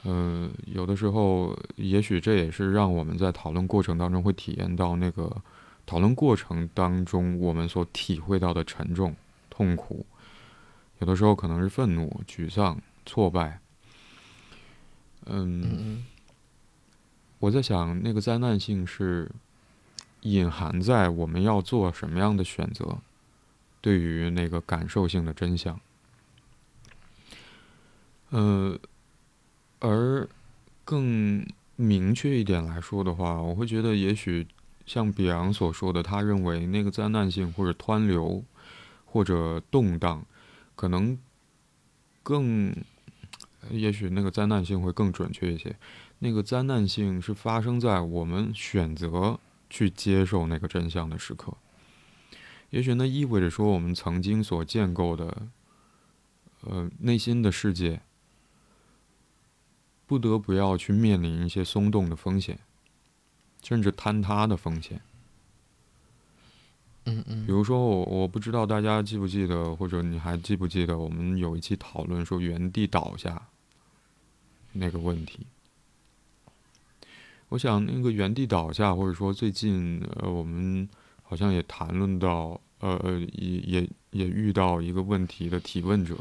[0.04, 5.42] 嗯，有的时候，也许这也是让我们在讨论过程当中会体验到那个。
[5.86, 9.14] 讨论过程当中，我们所体会到的沉重、
[9.48, 10.04] 痛苦，
[10.98, 13.60] 有的时候可能是愤怒、沮丧、挫败。
[15.26, 16.04] 嗯，
[17.38, 19.30] 我在想，那个灾难性是
[20.22, 22.98] 隐含在我们要做什么样的选择，
[23.80, 25.80] 对于那个感受性的真相。
[28.30, 28.76] 呃，
[29.78, 30.28] 而
[30.84, 31.46] 更
[31.76, 34.44] 明确一点来说的话，我会觉得也许。
[34.86, 38.44] 像比昂所说的，他认为那个灾难性或者湍流
[39.04, 40.24] 或者动荡，
[40.76, 41.18] 可能
[42.22, 42.72] 更，
[43.70, 45.76] 也许那个灾难性会更准确一些。
[46.20, 51.52] 那个灾难性是发生在我们选择去接受那个真相的时刻。
[52.70, 55.48] 也许那意味着说，我们曾经所建构的，
[56.62, 58.00] 呃，内心的世界，
[60.06, 62.58] 不得不要去面临一些松动的风险。
[63.66, 65.00] 甚至坍塌的风险。
[67.06, 67.44] 嗯嗯。
[67.44, 73.48] 比如说，我我不知道大家记不记得，或者你还记不记得，我们有一期讨论说原地倒下
[74.72, 75.44] 那个问题。
[77.48, 80.88] 我想，那个原地倒下，或者说最近呃，我们
[81.24, 86.16] 好像也谈论到，呃呃，也也也遇到一个问题的提问者，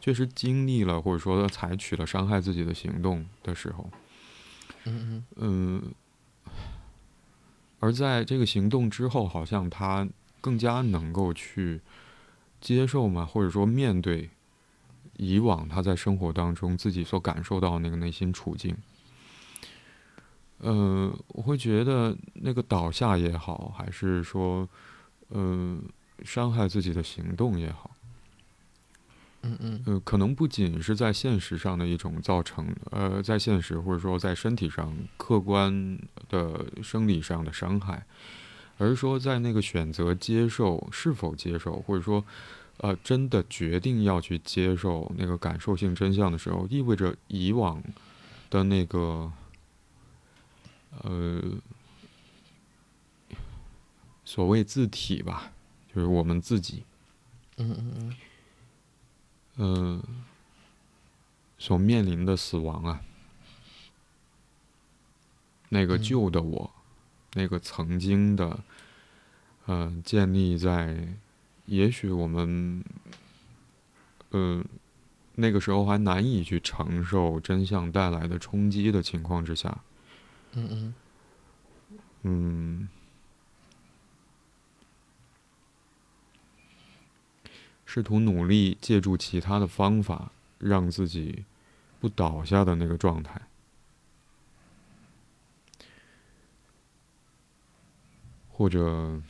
[0.00, 3.90] 确实经历了或者说采取了伤害自己的行动的时候。
[4.84, 5.24] 嗯嗯。
[5.36, 5.82] 嗯。
[7.82, 10.08] 而在这个行动之后，好像他
[10.40, 11.80] 更加能够去
[12.60, 14.30] 接受嘛，或者说面对
[15.16, 18.76] 以往他在生活当中自己所感受到那个内心处境。
[20.58, 24.68] 呃，我会觉得那个倒下也好，还是说，
[25.30, 25.76] 呃，
[26.22, 27.90] 伤害自己的行动也好。
[29.44, 38.06] 嗯嗯，呃，可能不仅是在现实上的一种造成，呃，在现实或者说在身体上客观的生理上的伤害，
[38.78, 42.24] 而是说在那个选择接受是否接受，或者说，
[42.76, 47.82] 呃，真的决定要去接受那个感受性真相的时候，意味着以往
[48.48, 49.32] 的那个，
[51.02, 51.42] 呃，
[54.24, 55.50] 所谓字体吧，
[55.92, 56.84] 就是我们自己。
[57.56, 58.16] 嗯嗯嗯。
[59.56, 60.02] 嗯，
[61.58, 63.02] 所面临的死亡啊，
[65.68, 66.70] 那个旧的我，
[67.34, 68.60] 那个曾经的，
[69.66, 71.16] 嗯，建立在
[71.66, 72.82] 也许我们，
[74.30, 74.64] 嗯，
[75.34, 79.82] 那个时候还难以去承受真相带来的冲击的情况之下，
[80.52, 80.94] 嗯嗯，
[82.22, 82.88] 嗯。
[87.94, 91.44] 试图努力借助其他的方法，让自己
[92.00, 93.38] 不倒下的那个状态，
[98.48, 99.20] 或者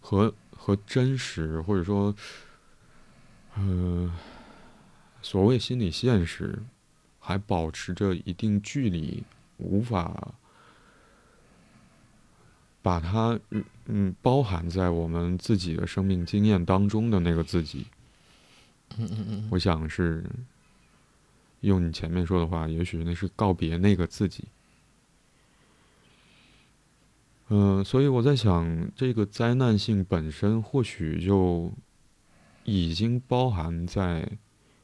[0.00, 2.14] 和和真实，或者说，
[3.56, 4.16] 嗯，
[5.22, 6.62] 所谓心理现实，
[7.18, 9.24] 还保持着一定距离，
[9.56, 10.34] 无法
[12.82, 17.86] 把它嗯嗯包含在我们自己的生命经验当中的那个自己。
[18.98, 20.22] 嗯嗯嗯，我想是
[21.60, 24.44] 用你前面说的话，也许那是告别那个自己。
[27.48, 31.72] 嗯，所以我在想，这个灾难性本身或许就
[32.64, 34.26] 已经包含在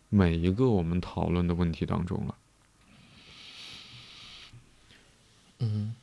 [0.09, 2.35] 每一个我们讨论的问题当中了。
[5.61, 5.95] 嗯，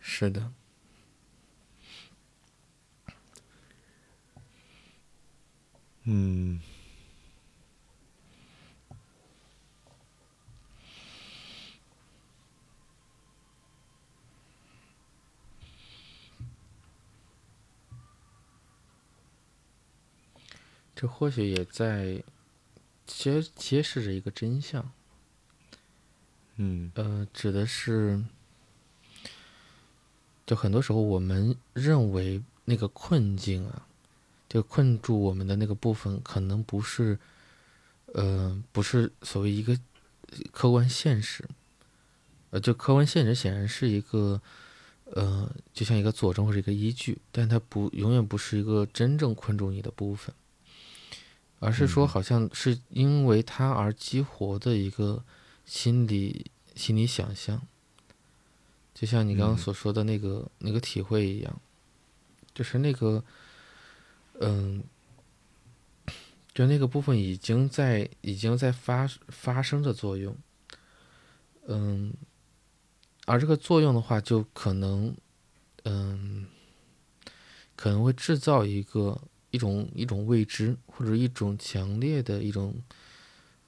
[0.00, 0.52] 是的。
[6.04, 6.60] 嗯。
[20.94, 22.22] 这或许也在
[23.04, 24.92] 揭揭示着一个真相。
[26.56, 28.24] 嗯，呃，指的是，
[30.46, 33.83] 就很多时候我们认为那个困境啊，
[34.54, 37.18] 就困住我们的那个部分，可能不是，
[38.12, 39.76] 呃，不是所谓一个
[40.52, 41.44] 客观现实。
[42.50, 44.40] 呃，就客观现实显然是一个，
[45.06, 50.32] 呃，就像一个佐证或者一个依据，但它不永远不是一个真正困住你的部分。
[51.58, 55.24] 而是说，好像是因为它而激活的一个
[55.64, 57.60] 心理心理想象，
[58.94, 61.60] 就像你刚刚所说的那个那个体会一样，
[62.54, 63.24] 就是那个，
[64.40, 64.82] 嗯，
[66.52, 70.36] 就那个部分已经在已经在发发生着作用，
[71.66, 72.12] 嗯，
[73.26, 75.16] 而这个作用的话，就可能，
[75.84, 76.46] 嗯，
[77.76, 79.20] 可能会制造一个。
[79.50, 82.74] 一种一种未知，或者一种强烈的一种，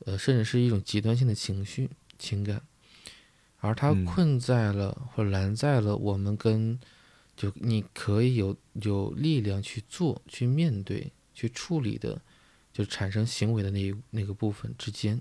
[0.01, 2.61] 呃，甚至是一种极端性的情绪情感，
[3.59, 6.77] 而它困在了或拦在了我们跟，
[7.37, 12.21] 就你可以有有力量去做、去面对、去处理的，
[12.73, 15.21] 就产生行为的那那个部分之间，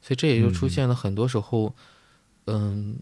[0.00, 1.74] 所以这也就出现了很多时候，
[2.44, 2.98] 嗯，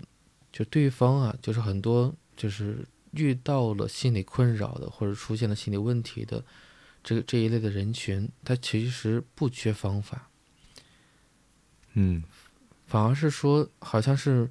[0.52, 2.86] 就对方啊，就是很多就是。
[3.14, 6.44] 遇到了心理困扰的，或者出现了心理问题的，
[7.02, 10.30] 这个这一类的人群，他其实不缺方法，
[11.94, 12.22] 嗯，
[12.86, 14.48] 反而是说，好像是，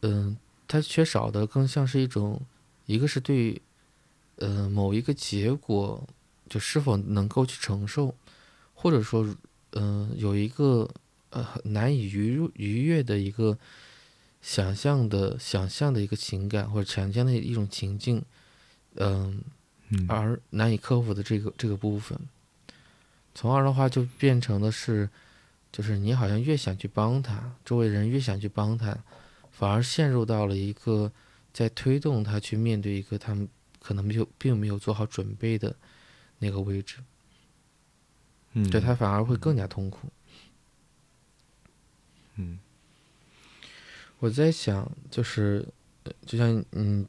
[0.00, 2.44] 嗯，他缺少的更像是一种，
[2.86, 3.60] 一个是对，
[4.36, 6.06] 呃，某一个结果
[6.48, 8.14] 就是否能够去承受，
[8.74, 9.26] 或者说，
[9.72, 10.88] 嗯，有一个
[11.30, 13.58] 呃难以逾逾越的一个。
[14.46, 18.22] 想象的想象的一个情感或者想象的一种情境，
[18.96, 19.42] 嗯，
[20.06, 22.18] 而难以克服的这个这个部分，
[23.34, 25.08] 从而的话就变成的是，
[25.72, 28.94] 就是你好像越想去帮他，周围人越想去帮他，
[29.50, 31.10] 反而陷入到了一个
[31.54, 35.74] 在推动他去面对一个他们可能没有并没有做好准备的
[36.38, 36.96] 那个位置，
[38.52, 40.08] 嗯，对他反而会更加痛苦，
[42.34, 42.58] 嗯。
[44.20, 45.68] 我在想，就是，
[46.24, 47.06] 就像嗯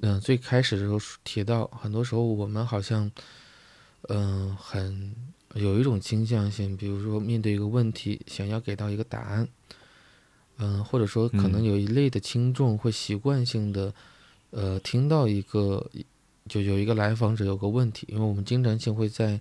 [0.00, 3.08] 嗯，最开始的时候提到，很多时候我们好像，
[4.08, 5.14] 嗯，很
[5.54, 9.48] 有一种倾向性，比如说面对一个问题，想要给到一个答案，
[10.60, 13.92] 嗯，或者说可能有一类的听众会习惯性的，
[14.50, 15.90] 呃，听到一个
[16.48, 19.40] 就有一个来访者有个问题，因为我们经常性会在，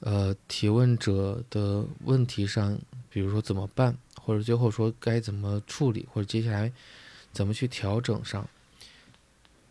[0.00, 2.78] 呃，提问者的问题上，
[3.10, 3.96] 比如说怎么办。
[4.26, 6.72] 或者最后说该怎么处理，或者接下来
[7.30, 8.48] 怎么去调整上，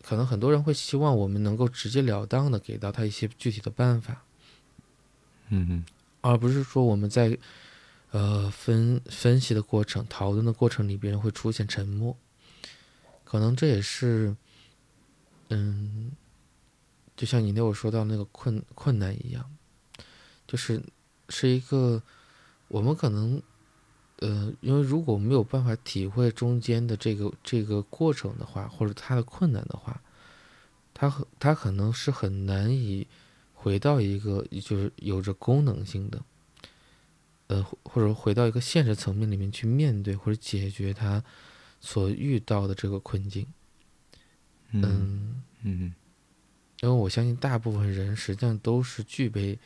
[0.00, 4.22] 可能很多人会希望我们能够直截了当的给到他一些具体的办法，
[5.48, 5.84] 嗯嗯，
[6.20, 7.36] 而不是说我们在
[8.14, 12.16] 呃分分析的过程、讨论的过程里边会出现沉默，
[13.24, 14.36] 可能这也是，
[15.48, 16.12] 嗯，
[17.16, 19.50] 就像你那会说到那个困困难一样，
[20.46, 20.80] 就是
[21.28, 22.00] 是一个
[22.68, 23.42] 我们可能。
[24.20, 30.00] 呃，因为如果没有办法体会中间的这个这个过程的话，或者它的困难的话，
[30.94, 33.06] 它很它可能是很难以
[33.52, 36.22] 回到一个就是有着功能性的，
[37.46, 41.22] 呃，或者回到一个现实层面里面去面对或者解决他
[41.80, 43.46] 所遇到的这个困境。
[44.70, 45.94] 嗯嗯，
[46.80, 49.58] 因为我相信大部分人实际上都是具备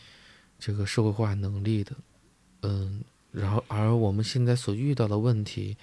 [0.59, 1.97] 这个社会化能力的，
[2.63, 3.03] 嗯。
[3.31, 5.77] 然后，而我们现在所遇到的问题，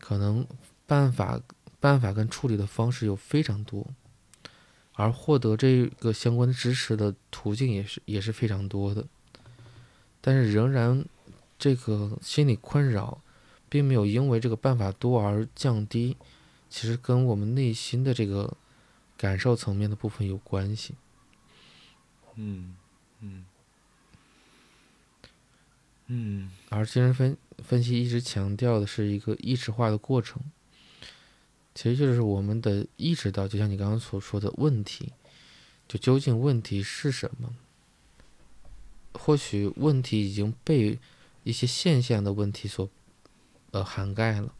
[0.00, 0.44] 可能
[0.86, 1.40] 办法
[1.78, 3.86] 办法跟处理的方式有非常多，
[4.94, 9.06] 而获得这个相关的知识的途径也是也是非常多的，
[10.20, 11.06] 但是仍然
[11.58, 13.20] 这个心理困扰，
[13.68, 16.16] 并没有因为这个办法多而降低，
[16.68, 18.56] 其实跟我们内心的这个
[19.16, 20.94] 感受层面的部分有关系。
[22.36, 22.76] 嗯
[23.20, 23.44] 嗯
[26.06, 30.42] 嗯，而精神分分析一直强调的是一个意识化的过程，
[31.74, 35.12] 其实就是我们的意识到，就像你刚刚所说的问题，
[35.88, 37.54] 就究竟问题是什么？
[39.14, 40.98] 或许问题已经被
[41.44, 42.90] 一些现象的问题所
[43.70, 44.52] 呃涵盖了，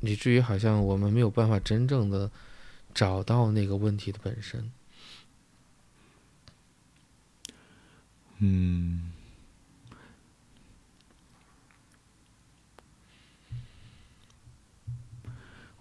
[0.00, 2.30] 以至于好像我们没有办法真正的
[2.92, 4.72] 找到那个问题的本身。
[8.38, 9.12] 嗯。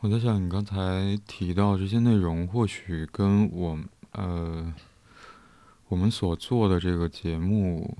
[0.01, 3.77] 我在想，你刚才提到这些内容，或许跟我
[4.11, 4.73] 呃
[5.89, 7.97] 我们所做的这个节目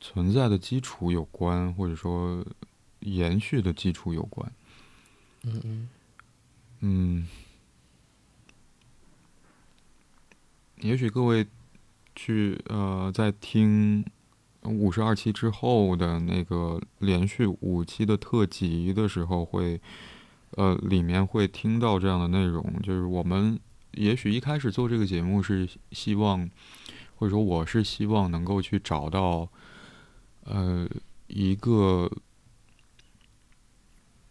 [0.00, 2.44] 存在的基础有关，或者说
[3.00, 4.52] 延续的基础有关。
[5.44, 5.88] 嗯嗯
[6.80, 7.28] 嗯，
[10.80, 11.46] 也许各位
[12.14, 14.04] 去呃在听。
[14.64, 19.80] 五十二期之后的那个连续五期的特辑的时候，会，
[20.50, 23.58] 呃，里面会听到这样的内容，就是我们
[23.92, 26.50] 也许一开始做这个节目是希望，
[27.16, 29.48] 或者说我是希望能够去找到，
[30.48, 30.88] 呃，
[31.26, 32.10] 一个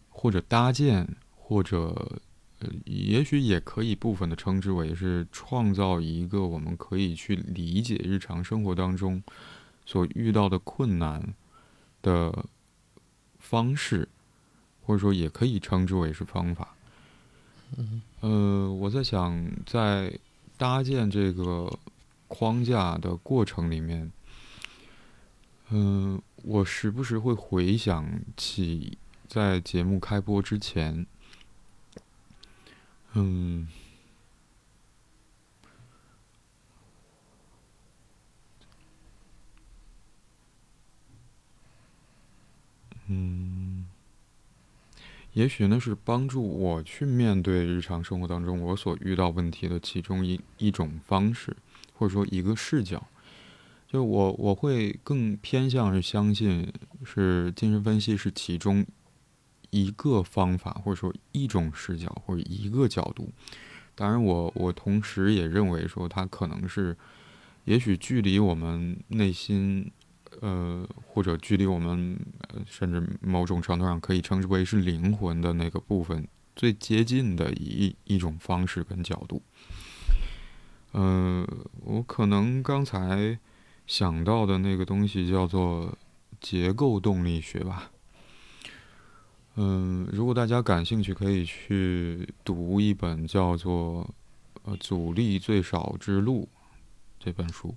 [0.08, 2.20] 或者搭建，或者
[2.58, 9.22] 呃，也许也可以部分的称之为是创造一个我们可以去理解日常生活当中。
[9.86, 11.34] 所遇到的困难
[12.02, 12.44] 的
[13.38, 14.06] 方式，
[14.82, 16.76] 或者说也可以称之为是方法。
[18.20, 20.12] 呃，我在想，在
[20.58, 21.72] 搭建这个
[22.26, 24.12] 框架的过程里面，
[25.70, 28.96] 嗯，我时不时会回想起
[29.26, 31.06] 在节目开播之前，
[33.12, 33.68] 嗯。
[43.10, 43.86] 嗯，
[45.32, 51.56] 也许那是帮助我去面对日常生活当中我所遇到问题的其中一一种方式，
[51.94, 53.06] 或者说一个视角。
[53.88, 56.72] 就我我会更偏向是相信
[57.04, 58.86] 是精神分析是其中
[59.70, 63.32] 一个方法，或者说一种视角或者一个角度。
[63.94, 66.96] 当然，我我同时也认为说它可能是，
[67.64, 69.90] 也许距离我们内心。
[70.42, 72.16] 呃，或者距离我们，
[72.66, 79.42] 甚至某种程度上可以称之为是灵魂的那个部分最接近的一一种方式跟角度。
[80.92, 81.44] 呃，
[81.80, 83.36] 我可能刚才
[83.88, 85.96] 想到的那个东西叫做
[86.40, 87.90] 结构动力学吧。
[89.56, 94.04] 嗯，如果大家感兴趣，可以去读一本叫做
[94.70, 96.42] 《呃阻力最少之路》
[97.18, 97.74] 这本书。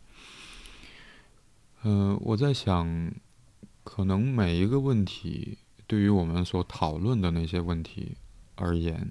[1.83, 3.11] 嗯，我在想，
[3.85, 5.57] 可能每一个问题
[5.87, 8.17] 对于我们所讨论的那些问题
[8.55, 9.09] 而言，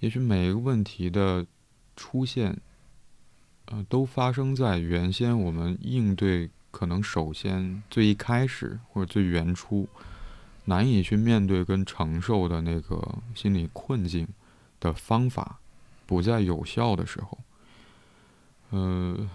[0.00, 1.46] 也许每一个问题的
[1.94, 2.58] 出现，
[3.70, 9.88] 呃，都发生在原先我们应对可能首先最一开始或者最原初
[10.66, 14.28] 难以去面对跟承受的那个心理困境
[14.78, 15.58] 的方法
[16.06, 17.38] 不再有效的时候，
[18.70, 19.30] 呃。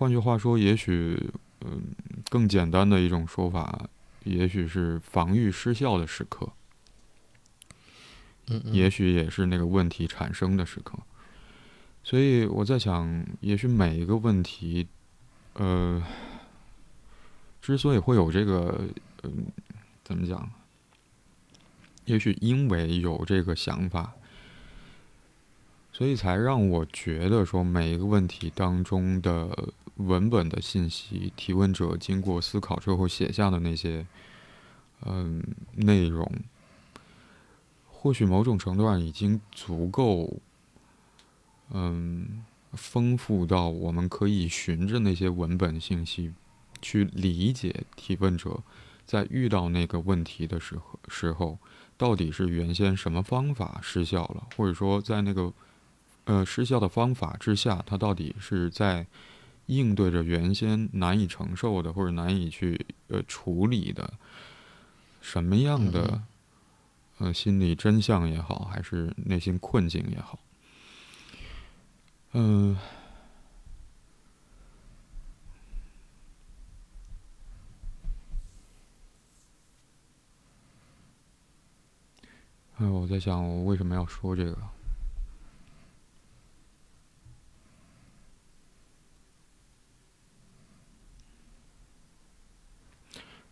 [0.00, 1.28] 换句话说，也许，
[1.62, 1.82] 嗯，
[2.30, 3.88] 更简单的一种说法，
[4.22, 6.48] 也许是防御失效的时刻，
[8.46, 10.96] 嗯，也许也是那个问题产生的时刻。
[12.02, 14.88] 所以我在想，也许每一个问题，
[15.54, 16.02] 呃，
[17.60, 18.84] 之所以会有这个，
[19.22, 19.46] 嗯，
[20.04, 20.50] 怎么讲？
[22.06, 24.14] 也许因为有这个想法。
[25.90, 34.06] 所以才让我觉得说，每一个问题当中的文本的信息，提问者经过思考之后写下的那些，
[35.04, 35.42] 嗯，
[35.74, 36.30] 内容，
[37.90, 40.40] 或许某种程度上已经足够，
[41.70, 46.32] 嗯，丰富到我们可以循着那些文本信息
[46.80, 48.62] 去理解提问者
[49.06, 51.58] 在遇到那个问题的时候，时候
[51.96, 55.52] 到底是原先什么方法失效了，或者说在那个。
[56.30, 59.06] 呃，失效的方法之下，他到底是在
[59.64, 64.12] 应对着原先难以承受的或者难以去呃处理的
[65.22, 66.22] 什么样的
[67.16, 70.38] 呃，心理真相也好，还是内心困境也好，
[72.32, 72.76] 嗯，
[82.76, 84.58] 哎，我在想，我为什么要说这个？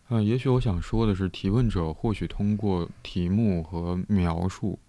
[0.09, 4.79] 啊，也许我想说的是，提问者或许通过题目和描述，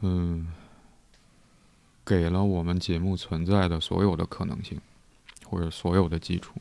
[0.00, 0.46] 嗯，
[2.06, 4.80] 给了我们节目存在的所有的可能性，
[5.44, 6.54] 或者所有的基础。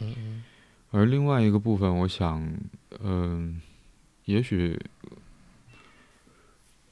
[0.00, 0.44] 嗯
[0.92, 2.42] 而另外一个部分，我想，
[3.00, 3.60] 嗯，
[4.24, 4.80] 也许，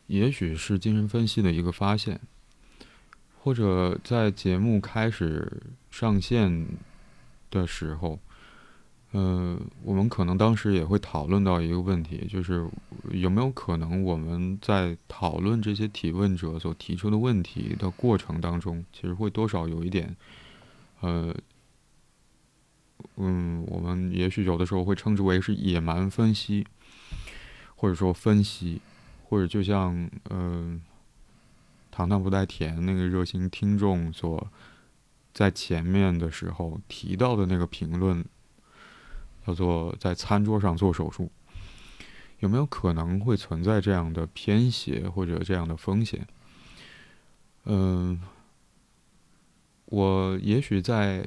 [0.08, 2.20] 也许是精神分析的一个发现，
[3.42, 6.66] 或者在节目开始上线。
[7.50, 8.20] 的时候，
[9.12, 12.68] 呃，我们可能当时也会讨论到一个问题，就是
[13.10, 20.14] 有没有可能我们在讨论这些提问者所提出的问题的过程当中，其实会多少有一点，
[21.00, 21.34] 呃，
[23.16, 26.66] 嗯，我们也许有的时候会称之为是野蛮分析，
[27.76, 28.80] 或者说分析，
[29.24, 30.82] 或者就像嗯，
[31.90, 34.48] 糖糖不带甜那个热心听众所。
[35.34, 38.24] 在前面的时候提到的那个评论，
[39.48, 41.30] 叫做在餐桌上做手术，
[42.40, 46.26] 有没有可能会存在这样的偏斜或者这样的风险？
[47.64, 48.20] 嗯，
[49.86, 51.26] 我也许在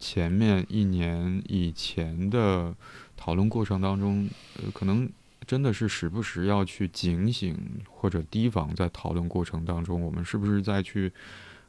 [0.00, 2.74] 前面一年以前的
[3.16, 5.08] 讨论过程当中，呃，可能
[5.46, 7.56] 真的是时不时要去警醒
[7.88, 11.12] 或者提防，在讨论过程当中，我们是不是在去，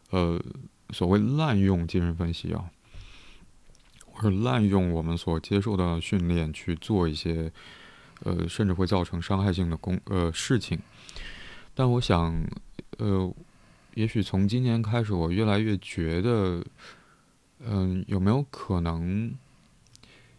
[0.10, 0.42] 呃。
[0.92, 2.64] 所谓滥用精神分析啊，
[4.20, 7.52] 而滥用我们所接受的训练去做一些，
[8.24, 10.80] 呃，甚至会造成伤害性的工呃事情。
[11.74, 12.44] 但我想，
[12.98, 13.34] 呃，
[13.94, 16.64] 也许从今年开始，我越来越觉得，
[17.60, 19.34] 嗯，有没有可能，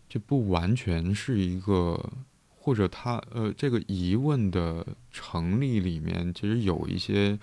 [0.09, 2.13] 这不完全是一个，
[2.57, 7.39] 或者他呃这个疑问的成立里面，其实有一些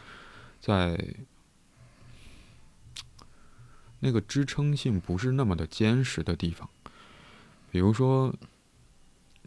[0.60, 0.98] 在。
[4.06, 6.70] 那个支撑性不是那么的坚实的地方，
[7.72, 8.32] 比如说，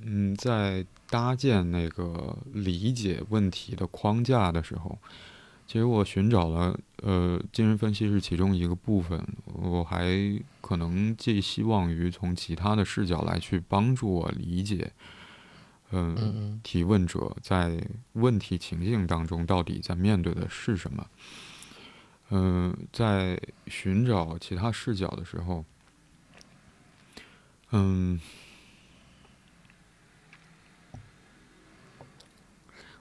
[0.02, 4.98] 嗯，在搭建那个理解问题的框架的时候，
[5.64, 14.90] 其实我寻找了，呃，精神分析是其中一个部分，我还可能寄希望于从其他的视角来去帮助我理解，
[15.92, 17.80] 嗯，提问者在
[18.14, 21.06] 问题情境当中到底在面对的是什么。
[22.30, 25.64] 嗯，在寻找其他视角的时候，
[27.70, 28.20] 嗯，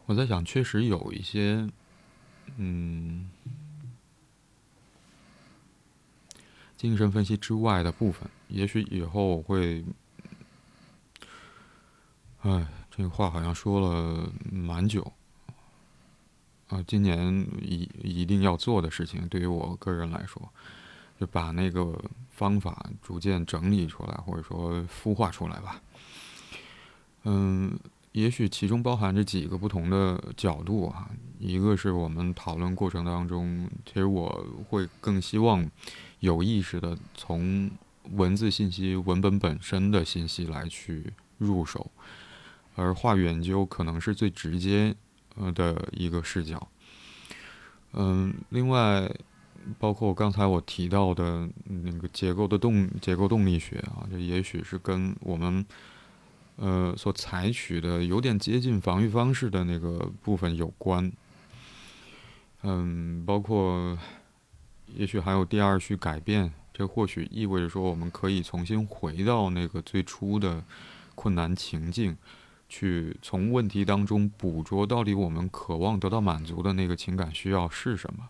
[0.06, 1.70] 我在想，确实有一些，
[2.56, 3.30] 嗯，
[6.78, 9.84] 精神分析之外的部分，也许以后会，
[12.44, 15.12] 哎，这个话好像说了蛮久。
[16.68, 20.50] 啊，今年一一定要做的事情，对于我个人来说，
[21.18, 21.98] 就把那个
[22.30, 25.82] 方法逐渐整理出来，或者说孵化出来吧。
[27.24, 27.80] 嗯，
[28.12, 31.10] 也许其中包含着几个不同的角度啊。
[31.40, 35.66] 一个是我们讨论过程当中，其实我会更希望
[36.20, 37.72] 有意识的从
[38.12, 41.90] 文字信息、文本本身的信息来去入手，
[42.76, 44.94] 而话语研究可能是最直接。
[45.40, 46.68] 呃的一个视角，
[47.94, 49.10] 嗯，另外，
[49.80, 55.66] 包括刚才我提到的那个结构的动结构动力学啊，这也许是跟我们
[56.56, 61.12] 呃所采取的有点接近防御方式的那个部分有关，
[62.64, 63.98] 嗯，包括
[64.88, 70.64] 也许还有第二序改变，这或许意味着说我们可以重新回到那个最初的
[71.14, 72.18] 困难情境。
[72.70, 78.28] 去从问题当中捕捉到底我们渴望得到满足的那个情感需要是什么？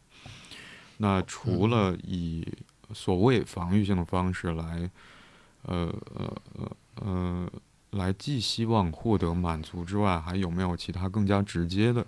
[0.97, 2.47] 那除了以
[2.93, 4.89] 所谓防御性的方式来，
[5.63, 7.51] 呃呃呃呃，
[7.91, 12.05] 来寄希望获得满足之外，还有没有其他更加直接的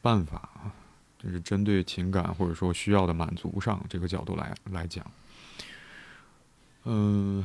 [0.00, 0.48] 办法？
[1.18, 5.04] 就是针对情感或者说需要的满足上这个角度来来讲，
[6.84, 7.44] 嗯。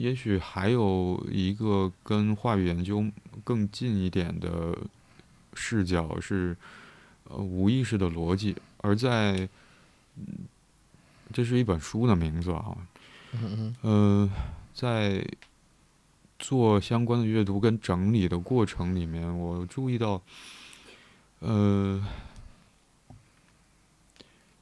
[0.00, 3.04] 也许还有一个跟话语研究
[3.44, 4.74] 更近一点的
[5.52, 6.56] 视角是，
[7.24, 8.56] 呃，无意识的逻辑。
[8.78, 9.46] 而在，
[11.34, 12.78] 这是一本书的名字啊，
[13.82, 14.30] 呃，
[14.72, 15.22] 在
[16.38, 20.22] 做相关的阅读跟整理的过程里面，我注意到，
[21.40, 22.02] 呃，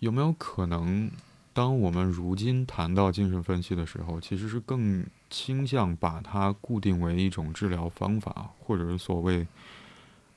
[0.01, 1.09] 有没有可能，
[1.53, 9.47] 当我们如今谈到精神分析的时候，其实是更倾向把它固定为一种治疗方法，或者是所谓，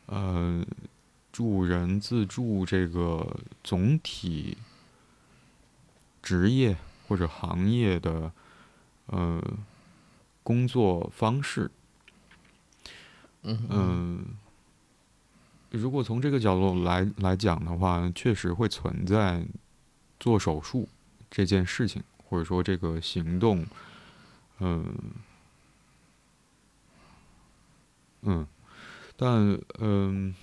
[0.08, 0.66] 呃，
[1.32, 4.58] 助人自助这个总体
[6.22, 6.78] 职业
[7.08, 8.32] 或者行业的，
[9.08, 9.42] 呃。
[10.44, 11.70] 工作方式，
[13.44, 14.26] 嗯，
[15.70, 19.46] 如果从这个角度来来讲的话，确实会存在
[20.20, 20.90] 做手术
[21.30, 23.64] 这件事情，或者说这个行动，
[24.62, 24.96] 嗯，
[28.22, 28.48] 嗯，
[29.18, 30.34] 但嗯。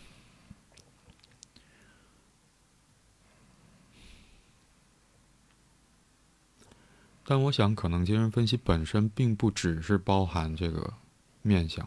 [7.31, 10.95] 但我想，可能精神分析本身并不只是包含这个
[11.43, 11.87] 面相，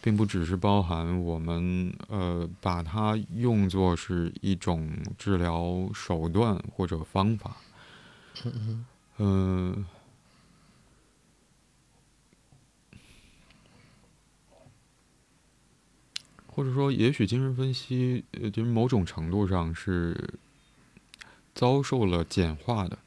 [0.00, 7.54] 并不只是包含我们呃把它用作是一种治疗手段或者方法。
[9.18, 9.84] 嗯，
[16.60, 20.34] 或者说，也许精神分析呃，就是某种程度上是
[21.54, 22.98] 遭受了简化的。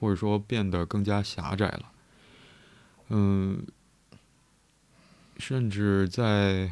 [0.00, 1.90] 或者说变得更加狭窄了，
[3.08, 3.66] 嗯，
[5.38, 6.70] 甚至在，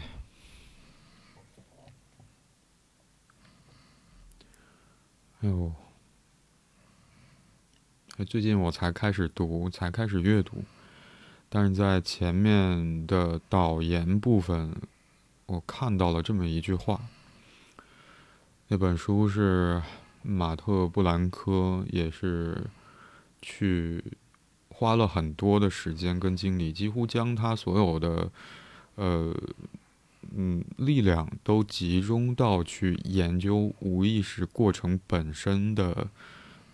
[5.41, 5.75] 哎呦，
[8.29, 10.63] 最近我才开始读，才开始阅读，
[11.49, 14.73] 但是在前面的导言部分，
[15.47, 17.01] 我看到了这么一句话，
[18.69, 19.83] 那本书是
[20.23, 22.67] 马特布兰科，也是。
[23.43, 24.03] 去
[24.71, 28.33] 花了很多的时间跟精力，几乎将他所有的
[28.97, 29.33] 呃
[30.35, 36.09] 嗯力量都集中到去研究无意识过程本身的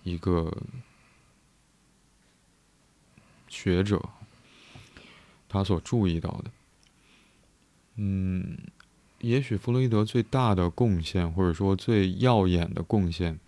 [0.03, 0.51] 一个
[3.49, 4.01] 学者，
[5.47, 6.51] 他所注意到的，
[7.97, 8.57] 嗯，
[9.21, 13.39] 也许弗洛伊德最大的贡献，或者说最耀眼的贡献。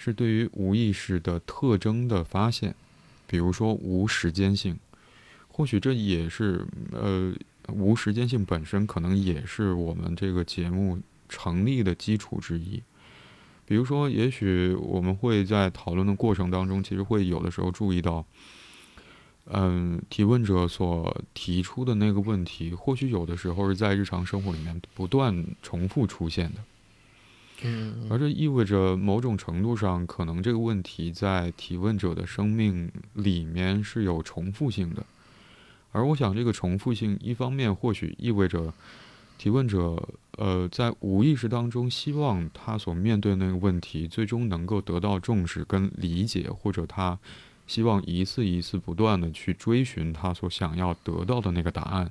[0.00, 2.74] 是对于无意识的特征的发现，
[3.26, 4.78] 比如说无时间性，
[5.48, 7.34] 或许这也是呃
[7.66, 12.80] 无时间性本身可能也是我们这个节目成立的基础之一。
[13.66, 18.24] 比如说，也许我们会在讨论的过程当中，其实会有的时候注意到，
[19.50, 26.60] 嗯，提问者所提出的那个问题，或许有的时候是在日常生活里面不断重复出现的。
[27.62, 35.04] 嗯，而这意味着某种程度上，可能这个问题在提问者的生命里面是有重复性的。
[35.90, 38.72] 而我想，这个重复性一方面或许意味着
[39.38, 47.18] 提问者，呃，在无意识当中希望他所面对那个问题最终能够得到重视跟理解，或者他
[47.68, 52.10] 希望一次一次不断的去追寻他所想要得到的那个答案。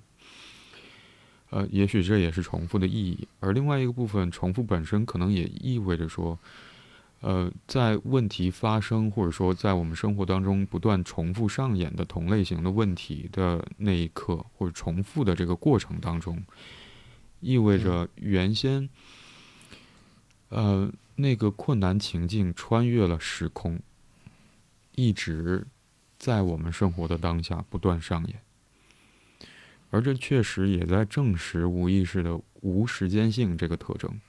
[1.50, 6.38] 呃，也许这也是重复的意义，而另外一个部分，重复本身可能也意味着说，
[7.22, 16.44] 呃，在问题发生或者说在我们生活当中不断重复上演的同类型的问题的那一刻，或者重复的这个过程当中，
[17.40, 18.90] 意味着原先，
[20.50, 23.80] 呃，那个困难情境穿越了时空，
[24.98, 25.66] 一直
[26.18, 28.42] 在我们生活的当下不断上演。
[29.92, 34.20] 而这确实也在证实无意识的无时间性这个特征。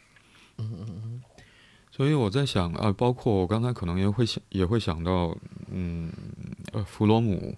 [0.59, 1.23] 嗯嗯嗯。
[1.91, 5.37] 所以我在想啊，包括我刚才可能也会想，也会想到，
[5.69, 6.13] 嗯，
[6.73, 7.57] 呃，弗洛姆，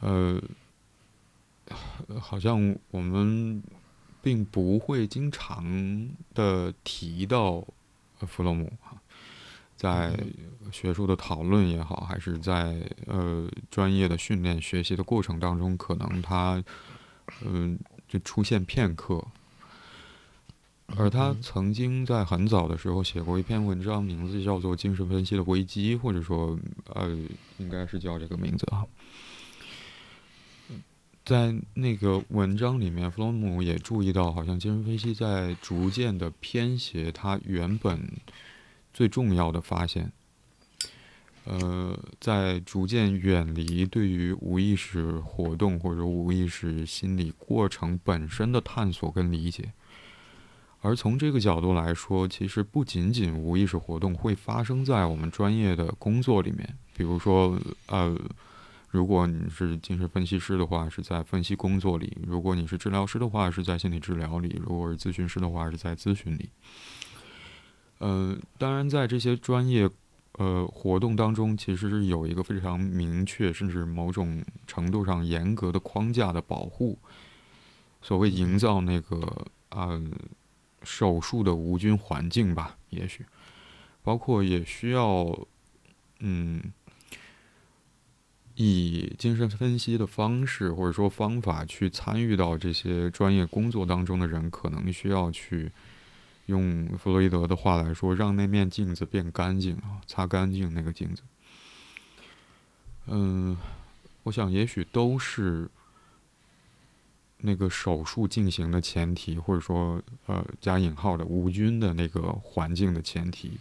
[0.00, 0.42] 呃，
[2.20, 3.62] 好像我们
[4.20, 7.64] 并不会经常的提到
[8.26, 8.99] 弗洛姆啊。
[9.80, 10.14] 在
[10.70, 16.62] 学术的讨论也好，还是在呃专业的训练学习的过程当中，可能他
[17.46, 19.24] 嗯就出现片刻。
[20.98, 26.58] 而他曾经在很早的时候写过一篇文章，名字叫做《精神分析的危机》，或者说
[26.92, 27.16] 呃
[27.56, 28.84] 应该是叫这个名字啊。
[31.24, 38.06] 在那个文章里面，弗洛姆也注意到，好像精神分析在逐渐的偏斜他原本。
[39.00, 40.12] 最重要的发现，
[41.44, 49.72] 呃，在逐渐远离对于无意识活动或者无意识心理过程本身的探索跟理解，
[50.82, 58.14] 而从这个角度来说，其实不仅仅无意识活动会发生在我们专业的工作里面，比如说，呃，
[58.90, 66.50] 如果你是精神分析师的话，是在分析工作里；如果你是治疗师的话，是在心理治疗里；如果是咨询师的话，是在咨询里。
[68.00, 69.88] 呃，当然，在这些专业
[70.32, 76.98] 呃活动当中，其实是有一个非常明确，甚至某种程度上严格的框架的保护。
[78.02, 80.02] 所谓营造那个呃
[80.82, 83.24] 手术的无菌环境吧，也许
[84.02, 85.46] 包括也需要
[86.18, 86.60] 嗯。
[88.56, 95.72] 以精神分析的方式或者说方法去参与到这些专业工作当中的人，可能需要去
[96.50, 101.22] 用弗洛伊德的话来说，让那面镜子变干净啊，擦干净那个镜子。
[103.06, 103.56] 嗯，
[104.24, 105.70] 我想也许都是
[107.38, 113.52] 那个手术进行的前提，或者说呃加引号的无菌的那个环境的前提。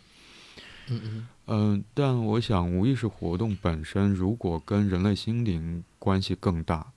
[0.89, 1.27] 嗯嗯。
[1.51, 6.91] 嗯，但我想，无意识活动本身如果跟人类心灵关系更大，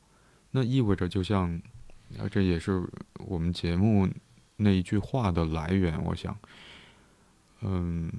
[0.51, 1.55] 那意味着就像，
[2.19, 2.87] 啊，这也是
[3.19, 4.07] 我们节目
[4.57, 6.03] 那一句话的来源。
[6.05, 6.37] 我想，
[7.61, 8.11] 嗯，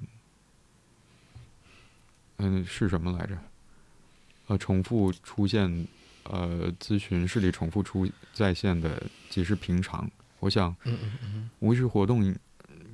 [2.38, 3.38] 嗯，是什么来着？
[4.47, 5.88] 呃，重复出现，
[6.23, 10.09] 呃，咨询室里重复出在线的即是平常。
[10.39, 10.75] 我想，
[11.59, 12.36] 无意识活动。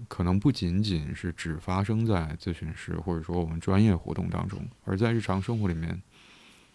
[0.08, 6.02] 可能不仅仅是只发生在咨询室或者说我们专业活动当中，而在日常生活里面，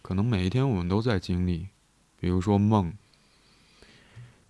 [0.02, 1.66] 可能每一天我们都在经历，
[2.20, 2.92] 比如说梦，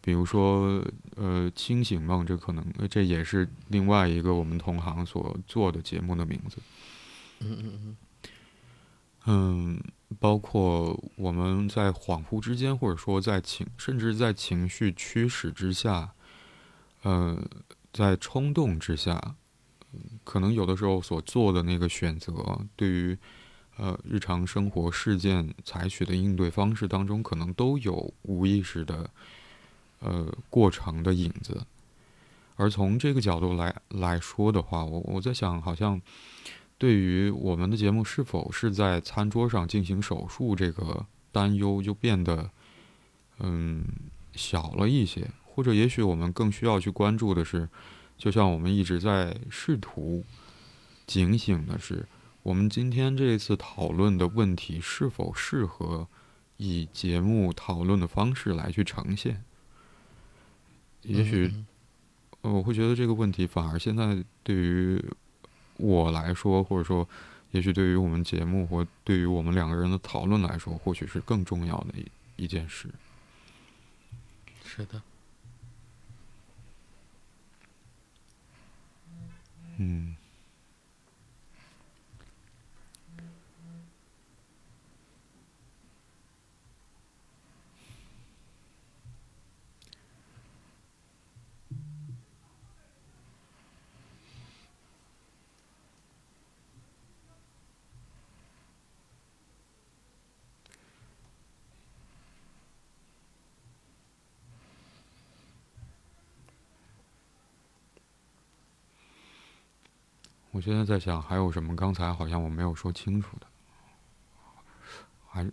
[0.04, 0.84] 比如说
[1.16, 6.58] 呃清醒梦，这可能这也是另外一个我们同行所做的节目的名字。
[7.40, 7.96] 嗯嗯嗯。
[9.26, 9.82] 嗯，
[10.20, 16.12] 包括我们在恍惚之间，或者说在情，甚至在情绪驱使之下，
[17.02, 17.42] 呃。
[17.96, 19.36] 在冲动之下，
[20.24, 23.16] 可能有的时候所做的那个选择，对于
[23.76, 29.08] 呃日常生活事件采取的应对方式当中，可能都有无意识的
[30.04, 31.66] 呃过程的影子。
[32.56, 36.00] 而从这个角度来来说的话，我我在想，好像
[36.78, 42.48] 对于我们的节目是否是在餐桌上进行手术这个担忧，就变得
[43.40, 43.84] 嗯
[44.34, 45.28] 小了一些。
[45.44, 47.68] 或者，也许我们更需要去关注的是，
[48.18, 50.24] 就像我们一直在试图
[51.06, 52.06] 警醒的是，
[52.42, 56.08] 我们今天这一次讨论的问题是否适合
[56.56, 59.44] 以节目讨论的方式来去呈现。
[61.04, 61.52] 也许，
[62.40, 65.02] 我会觉得这个问题反而现在对于
[65.76, 67.08] 我来说，或者说，
[67.50, 72.88] 也许对于我们节目或对于我们两个人的讨论来说，或许是更重要的一一件事。
[74.64, 75.02] 是的。
[79.78, 80.16] 嗯。
[110.54, 111.74] 我现在在想，还有什么？
[111.74, 113.46] 刚才好像我没有说清楚的，
[115.26, 115.44] 还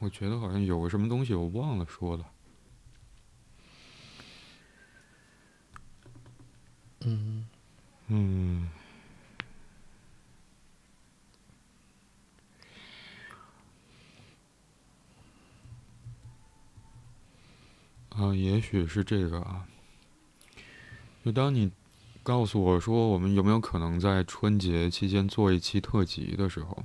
[0.00, 2.26] 我觉得好像有个什么东西我忘了说了。
[7.02, 7.46] 嗯
[8.08, 8.68] 嗯
[18.08, 19.64] 啊，也许是这个啊，
[21.24, 21.70] 就当你。
[22.22, 26.84] 告诉我说，我们有没有可能在春节期间做一期特辑的时候，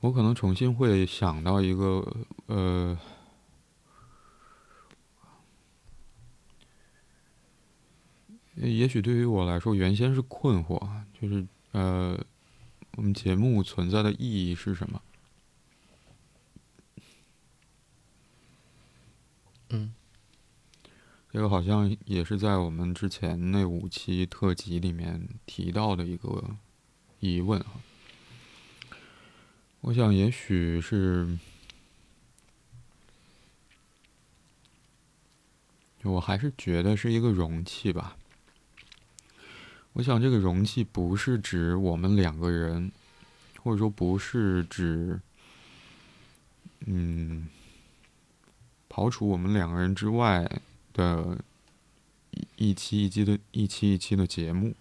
[0.00, 2.16] 我可能重新会想到一个
[2.46, 2.98] 呃，
[8.54, 10.80] 也许对于我来说，原先是困惑，
[11.20, 12.18] 就是呃，
[12.96, 15.02] 我们节目存在的意义是什么？
[19.68, 19.94] 嗯。
[21.34, 26.56] 这个好像也是在我们之前那五期特辑里面提到的一个
[27.18, 27.72] 疑问哈。
[29.80, 31.36] 我想，也许是，
[36.04, 38.16] 我还是觉得是一个容器吧。
[39.94, 42.92] 我想，这个容器不是指我们两个人，
[43.58, 45.20] 或者说不是指，
[46.86, 47.48] 嗯，
[48.88, 50.48] 刨除我们两个人之外。
[50.94, 51.38] 的
[52.56, 54.74] 一一期一期的一期一期的节目，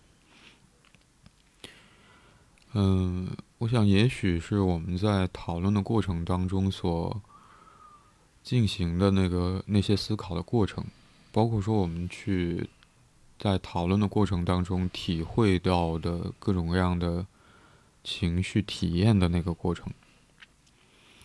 [2.71, 7.21] 嗯，我我想，也许是我们在讨论的过程当中所
[8.43, 10.83] 进行的那个那些思考的过程，
[11.31, 12.69] 包括说我们去
[13.39, 17.25] 在讨论的过程当中体会到的各种各样的
[18.03, 19.89] 情绪体验的那个过程。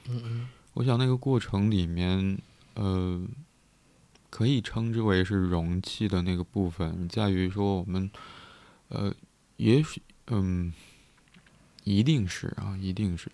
[0.08, 2.40] 嗯嗯，我想那个过程里面，
[2.74, 3.20] 呃，
[4.38, 8.08] 可以称之为是容器的那个部分，在于说我们，
[8.86, 9.12] 呃，
[9.56, 10.72] 也许，嗯。
[11.82, 13.32] 一定是啊，一定是。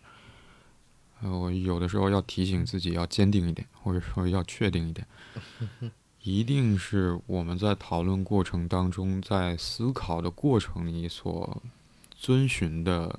[1.21, 5.07] 呃，我有的时候要提醒自己要坚定一点，或者说要确定一点。
[6.23, 11.63] 一定是我们在讨论过程当中，在思考的过程里所
[12.17, 13.19] 遵循的。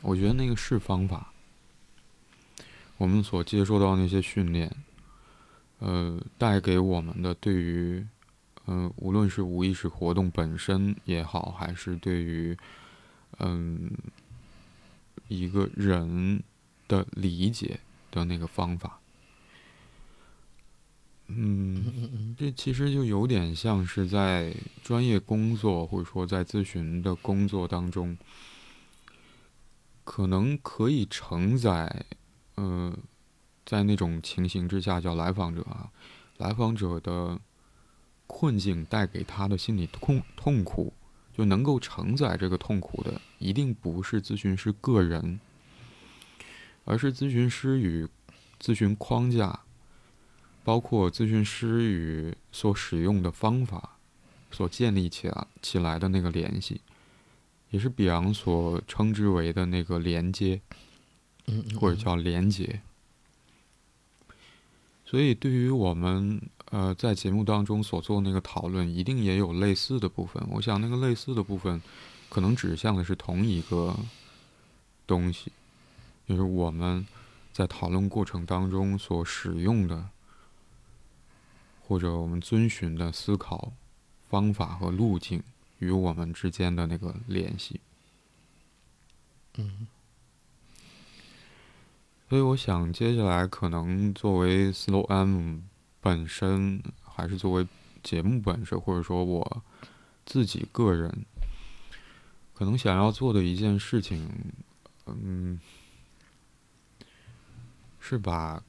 [0.00, 1.32] 我觉得那个是方法。
[2.96, 4.74] 我们所接受到那些训练，
[5.78, 8.06] 呃，带给我们的对于，
[8.64, 12.56] 呃，无论是无意识活动本身也好，还是对于。
[13.38, 13.90] 嗯，
[15.28, 16.42] 一个人
[16.88, 18.98] 的理解的那个方法，
[21.26, 28.16] 嗯，这其实就有点像是在专业工作或者说在咨询的工作当中，
[30.02, 32.06] 可能可以承载，
[32.54, 32.96] 呃，
[33.66, 35.90] 在那种情形之下，叫来访者啊，
[36.38, 37.38] 来访者的
[38.26, 40.94] 困境带给他的心理痛痛苦。
[41.36, 45.38] 就能够承载这个痛苦的，一定不是咨询师个人，
[46.86, 48.08] 而是咨询师与
[48.58, 49.60] 咨询框架，
[50.64, 53.98] 包括咨询师与所使用的方法
[54.50, 56.80] 所建立起来起来的那个联系，
[57.68, 60.62] 也是比昂所称之为的那个连接，
[61.78, 62.80] 或者叫连结。
[65.06, 66.38] 所以，对于我们。
[66.72, 70.44] 呃，在节目当中所做那个讨论，一定也有类似的部分。
[70.50, 71.80] 我想，那个类似的部分，
[72.28, 73.96] 可能指向的是同一个
[75.06, 75.52] 东西，
[76.26, 77.06] 就是我们
[77.52, 80.08] 在讨论过程当中所使用的，
[81.86, 83.72] 或者我们遵循的思考
[84.28, 85.40] 方法和路径
[85.78, 87.80] 与我们之间的那个联系。
[89.56, 89.86] 嗯。
[92.28, 95.58] 所以，我想接下来可能作为 Slow M。
[95.98, 97.66] 本身还是作为
[98.00, 99.62] 节目本身，或者说我
[100.24, 101.26] 自己个人
[102.54, 104.30] 可能想要做的一件事情，
[105.06, 105.58] 嗯，
[107.98, 108.62] 是把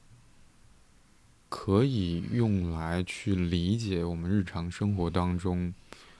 [1.48, 5.72] 可以用来去理解我们日常生活当中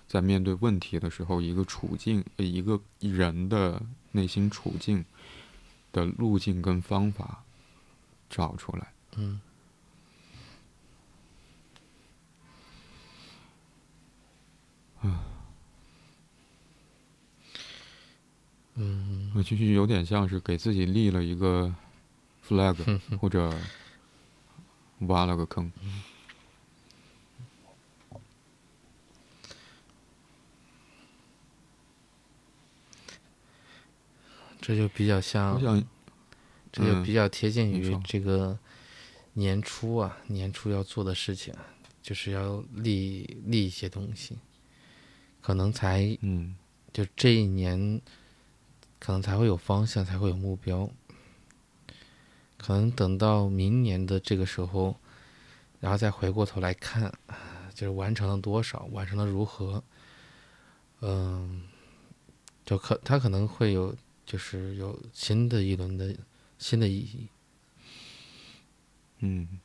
[0.07, 3.82] 在面对问题的时候一个处境、一个人的
[4.12, 5.05] 内心处境
[5.93, 7.45] 的路径跟方法
[8.28, 8.93] 找出来。
[9.16, 9.41] 嗯。
[15.01, 15.22] 啊，
[18.74, 21.72] 嗯，我其实有点像是给自己立了一个
[22.47, 23.57] flag， 或者
[25.01, 25.70] 挖了个坑。
[34.69, 35.59] 这就比较像，
[36.71, 38.59] 这就比较贴近于这个
[39.33, 41.55] 年初啊，年初要做的事情，
[42.03, 44.37] 就是要立立一些东西。
[45.41, 46.55] 可能才，嗯，
[46.93, 47.99] 就这一年，
[48.99, 50.91] 可能才会有方向，才会有目标。
[52.59, 54.95] 可能等到明年的这个时候，
[55.81, 57.11] 然后再回过头来看，
[57.73, 59.83] 就是完成了多少，完成了如何，
[61.01, 61.62] 嗯，
[62.66, 63.97] 就可他可能会有，
[64.29, 66.14] 就是有新的一轮的
[66.59, 67.26] 新的意义。
[69.20, 69.59] 嗯，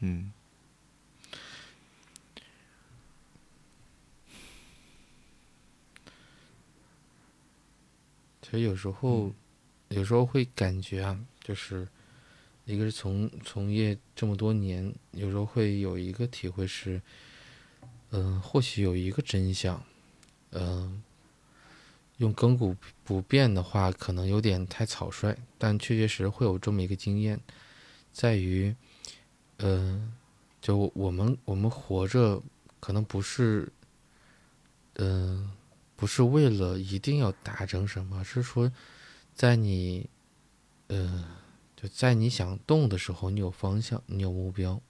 [0.00, 0.30] 嗯。
[8.42, 9.32] 其实有时候，
[9.88, 11.88] 有时候会感觉啊，就是
[12.66, 17.00] 一个是从从业这么多年，有时候会有一个体会是，
[18.10, 19.82] 嗯，或许有一个真相，
[20.50, 21.02] 嗯，
[22.18, 27.40] 用亘古不变的话，可能有点太草率，但确确实实会有这么一个经验，
[28.12, 28.74] 在于，
[29.58, 30.12] 嗯，
[30.60, 32.42] 就我们我们活着，
[32.80, 33.72] 可能不是，
[34.94, 35.50] 嗯。
[35.96, 38.70] 不是为了一定要达成什么，是说，
[39.32, 40.10] 在你，
[40.88, 41.24] 呃，
[41.76, 44.80] 就在你想动的时候，你有方向，你有目标；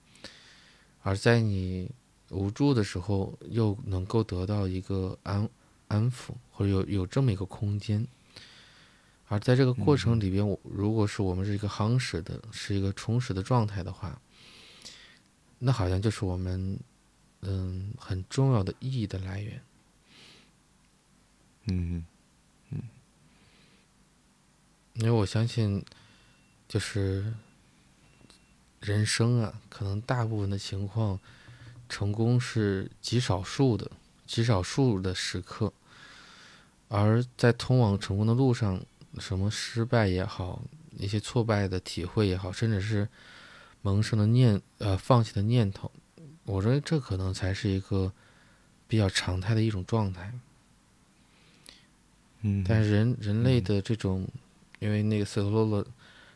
[1.03, 1.91] 而在你
[2.31, 5.47] 无助的时候，又能够得到一个安
[5.87, 8.07] 安抚，或者有有这么一个空间。
[9.27, 14.21] 而在这个过程里边，我如果是我们是一个夯实的，是一个充实的状态的话，
[15.57, 16.79] 那好像就是我们，
[17.41, 19.61] 嗯，很重要的意义的来源。
[21.67, 22.05] 嗯，
[22.69, 22.83] 嗯，
[24.93, 25.83] 因为我相信，
[26.67, 27.33] 就是
[28.79, 31.19] 人生啊，可能大部分的情况，
[31.89, 33.89] 成功是极少数的，
[34.25, 35.71] 极少数的时刻，
[36.87, 38.81] 而在通往成功的路上，
[39.19, 40.61] 什么失败也好，
[40.97, 43.07] 一些挫败的体会也好，甚至是
[43.81, 45.91] 萌生的念呃放弃的念头，
[46.43, 48.11] 我认为这可能才是一个
[48.87, 50.33] 比较常态的一种状态。
[52.41, 54.27] 嗯，但是人人类的这种，
[54.79, 55.85] 因为那个斯特罗勒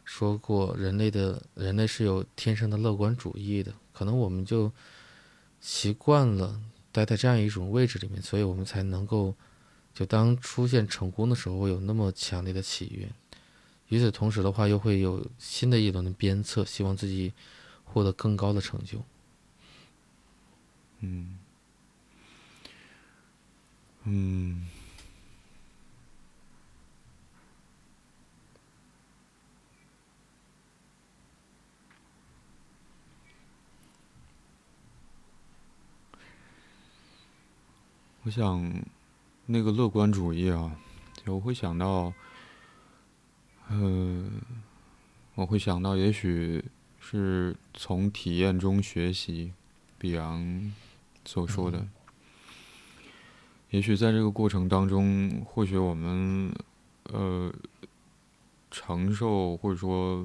[0.06, 4.72] 说过，人类的人类是有天生的乐观主义的，可能我们就
[5.60, 6.60] 习惯了
[7.00, 9.34] 待在这样一种位置里面，所以我们才能够，
[9.94, 13.10] 就当出现成功的时候，会有那么强烈的喜悦。
[13.88, 17.32] 与此同时的话，又会有新的一轮的鞭策，希望自己
[17.86, 19.02] 获得更高的成就。
[21.00, 21.40] 嗯，
[24.04, 24.68] 嗯。
[38.24, 38.84] 我想，
[39.46, 40.76] 那个乐观主义啊，
[41.26, 42.14] 我会想到，
[43.70, 44.26] 呃，
[45.36, 46.64] 我会想到，也许
[47.00, 49.54] 是从体验中学习，
[49.98, 50.74] 比昂
[51.24, 51.88] 所说的，
[53.70, 56.54] 也许在这个过程当中，或许我们，
[57.04, 57.54] 呃，
[58.70, 60.24] 承受或者说。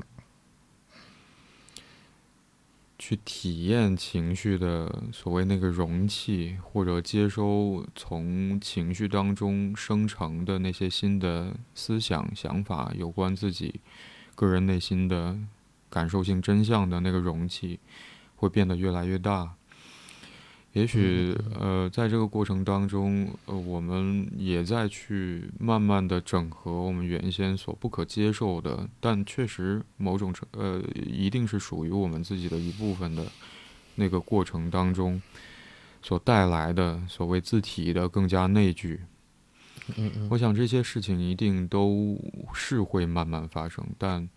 [3.07, 13.79] 去体验情绪的所谓那个容器，或者接收从情绪当中生成的那些新的思想、想法，有关自己
[14.35, 15.39] 个人内心的
[15.91, 17.79] 感受性真相的那个容器，
[18.37, 19.53] 会变得越来越大。
[20.75, 33.25] 也许，呃，在这个过程当中，呃，我们也在去慢慢的整合我们原先所不可接受的，但确实某种程，呃，一定是属于我们自己的一部分的
[33.95, 35.23] 那个过程当中
[36.03, 39.01] 所带来的所谓自体的更加内聚。
[39.95, 40.29] 嗯嗯。
[40.29, 42.19] 我想这些事情一定都
[42.53, 44.29] 是会慢慢发生，但，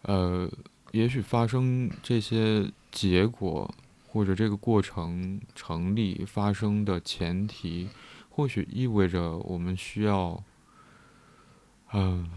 [0.00, 0.50] 呃，
[0.92, 3.70] 也许发生这些结果。
[4.12, 7.88] 或者这个过程成立发生的前提，
[8.28, 10.44] 或许意味着我们需要，
[11.94, 12.30] 嗯，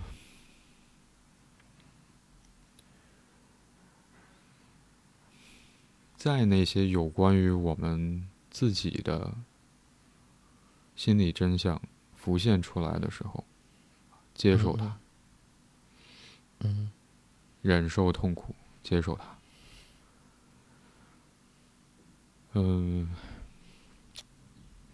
[6.16, 9.36] 在那些有关于我们自己的
[10.96, 11.82] 心理真相
[12.14, 13.44] 浮现出来的时候，
[14.34, 14.98] 接受它，
[16.60, 16.90] 嗯，
[17.62, 19.35] 忍受痛苦，接受它。
[22.58, 23.10] 嗯，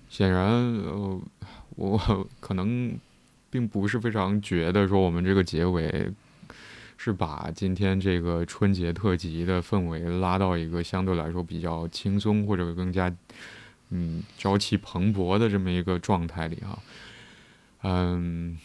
[0.09, 1.21] 显然，呃，
[1.75, 2.99] 我可能
[3.51, 6.11] 并不是非常觉得说我们这个结尾
[6.97, 13.15] 是把今天这个春节特辑的氛围拉到一个相对来说比较轻松或者更加
[13.89, 16.79] 嗯朝气蓬勃的这么一个状态里哈，
[17.83, 18.57] 嗯，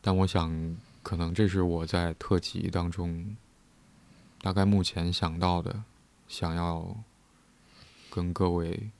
[0.00, 3.36] 但我想可能这是我在特辑当中
[4.40, 5.82] 大概目前想到的。
[6.28, 6.96] 想要
[8.10, 8.90] 跟各位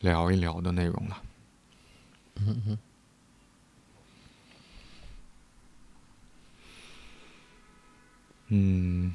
[0.00, 1.22] 聊一聊的内容了。
[2.36, 2.78] 嗯嗯。
[8.48, 9.14] 嗯。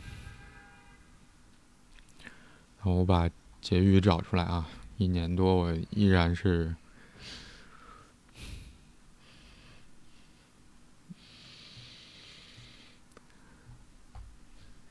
[2.83, 3.27] 我把
[3.61, 4.69] 结语找出来啊！
[4.97, 6.75] 一年多，我依然是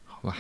[0.04, 0.36] 好吧。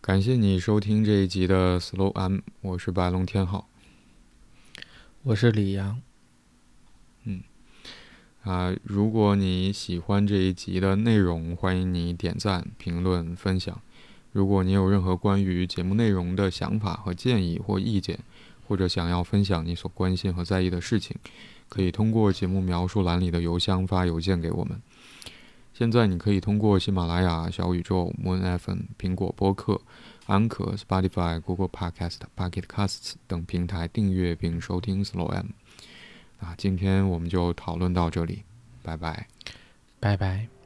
[0.00, 3.68] 感谢你收听这一集的 Slow M，我是白龙天浩，
[5.24, 6.00] 我是李阳。
[7.24, 7.42] 嗯，
[8.42, 13.78] 啊，如果你喜欢这一集的内容，欢迎你点赞、评论、分享。
[14.32, 18.20] 如果你有任何关于节目内容的想法和建议或意见，
[18.66, 21.16] 或者想要分享你所关心和在意的事情，
[21.68, 24.80] 可以通过节目描述栏里的邮箱发邮件给我们。
[25.78, 29.80] 现在你可以通过喜马拉雅、小宇宙、Moon FM、苹果播客、
[30.26, 35.46] 安可、Spotify、Google Podcast、Pocket Casts 等平台订阅并收听 Slow M。
[36.40, 38.42] 啊，今天我们就讨论到这里，
[38.82, 39.28] 拜拜，
[40.00, 40.57] 拜拜。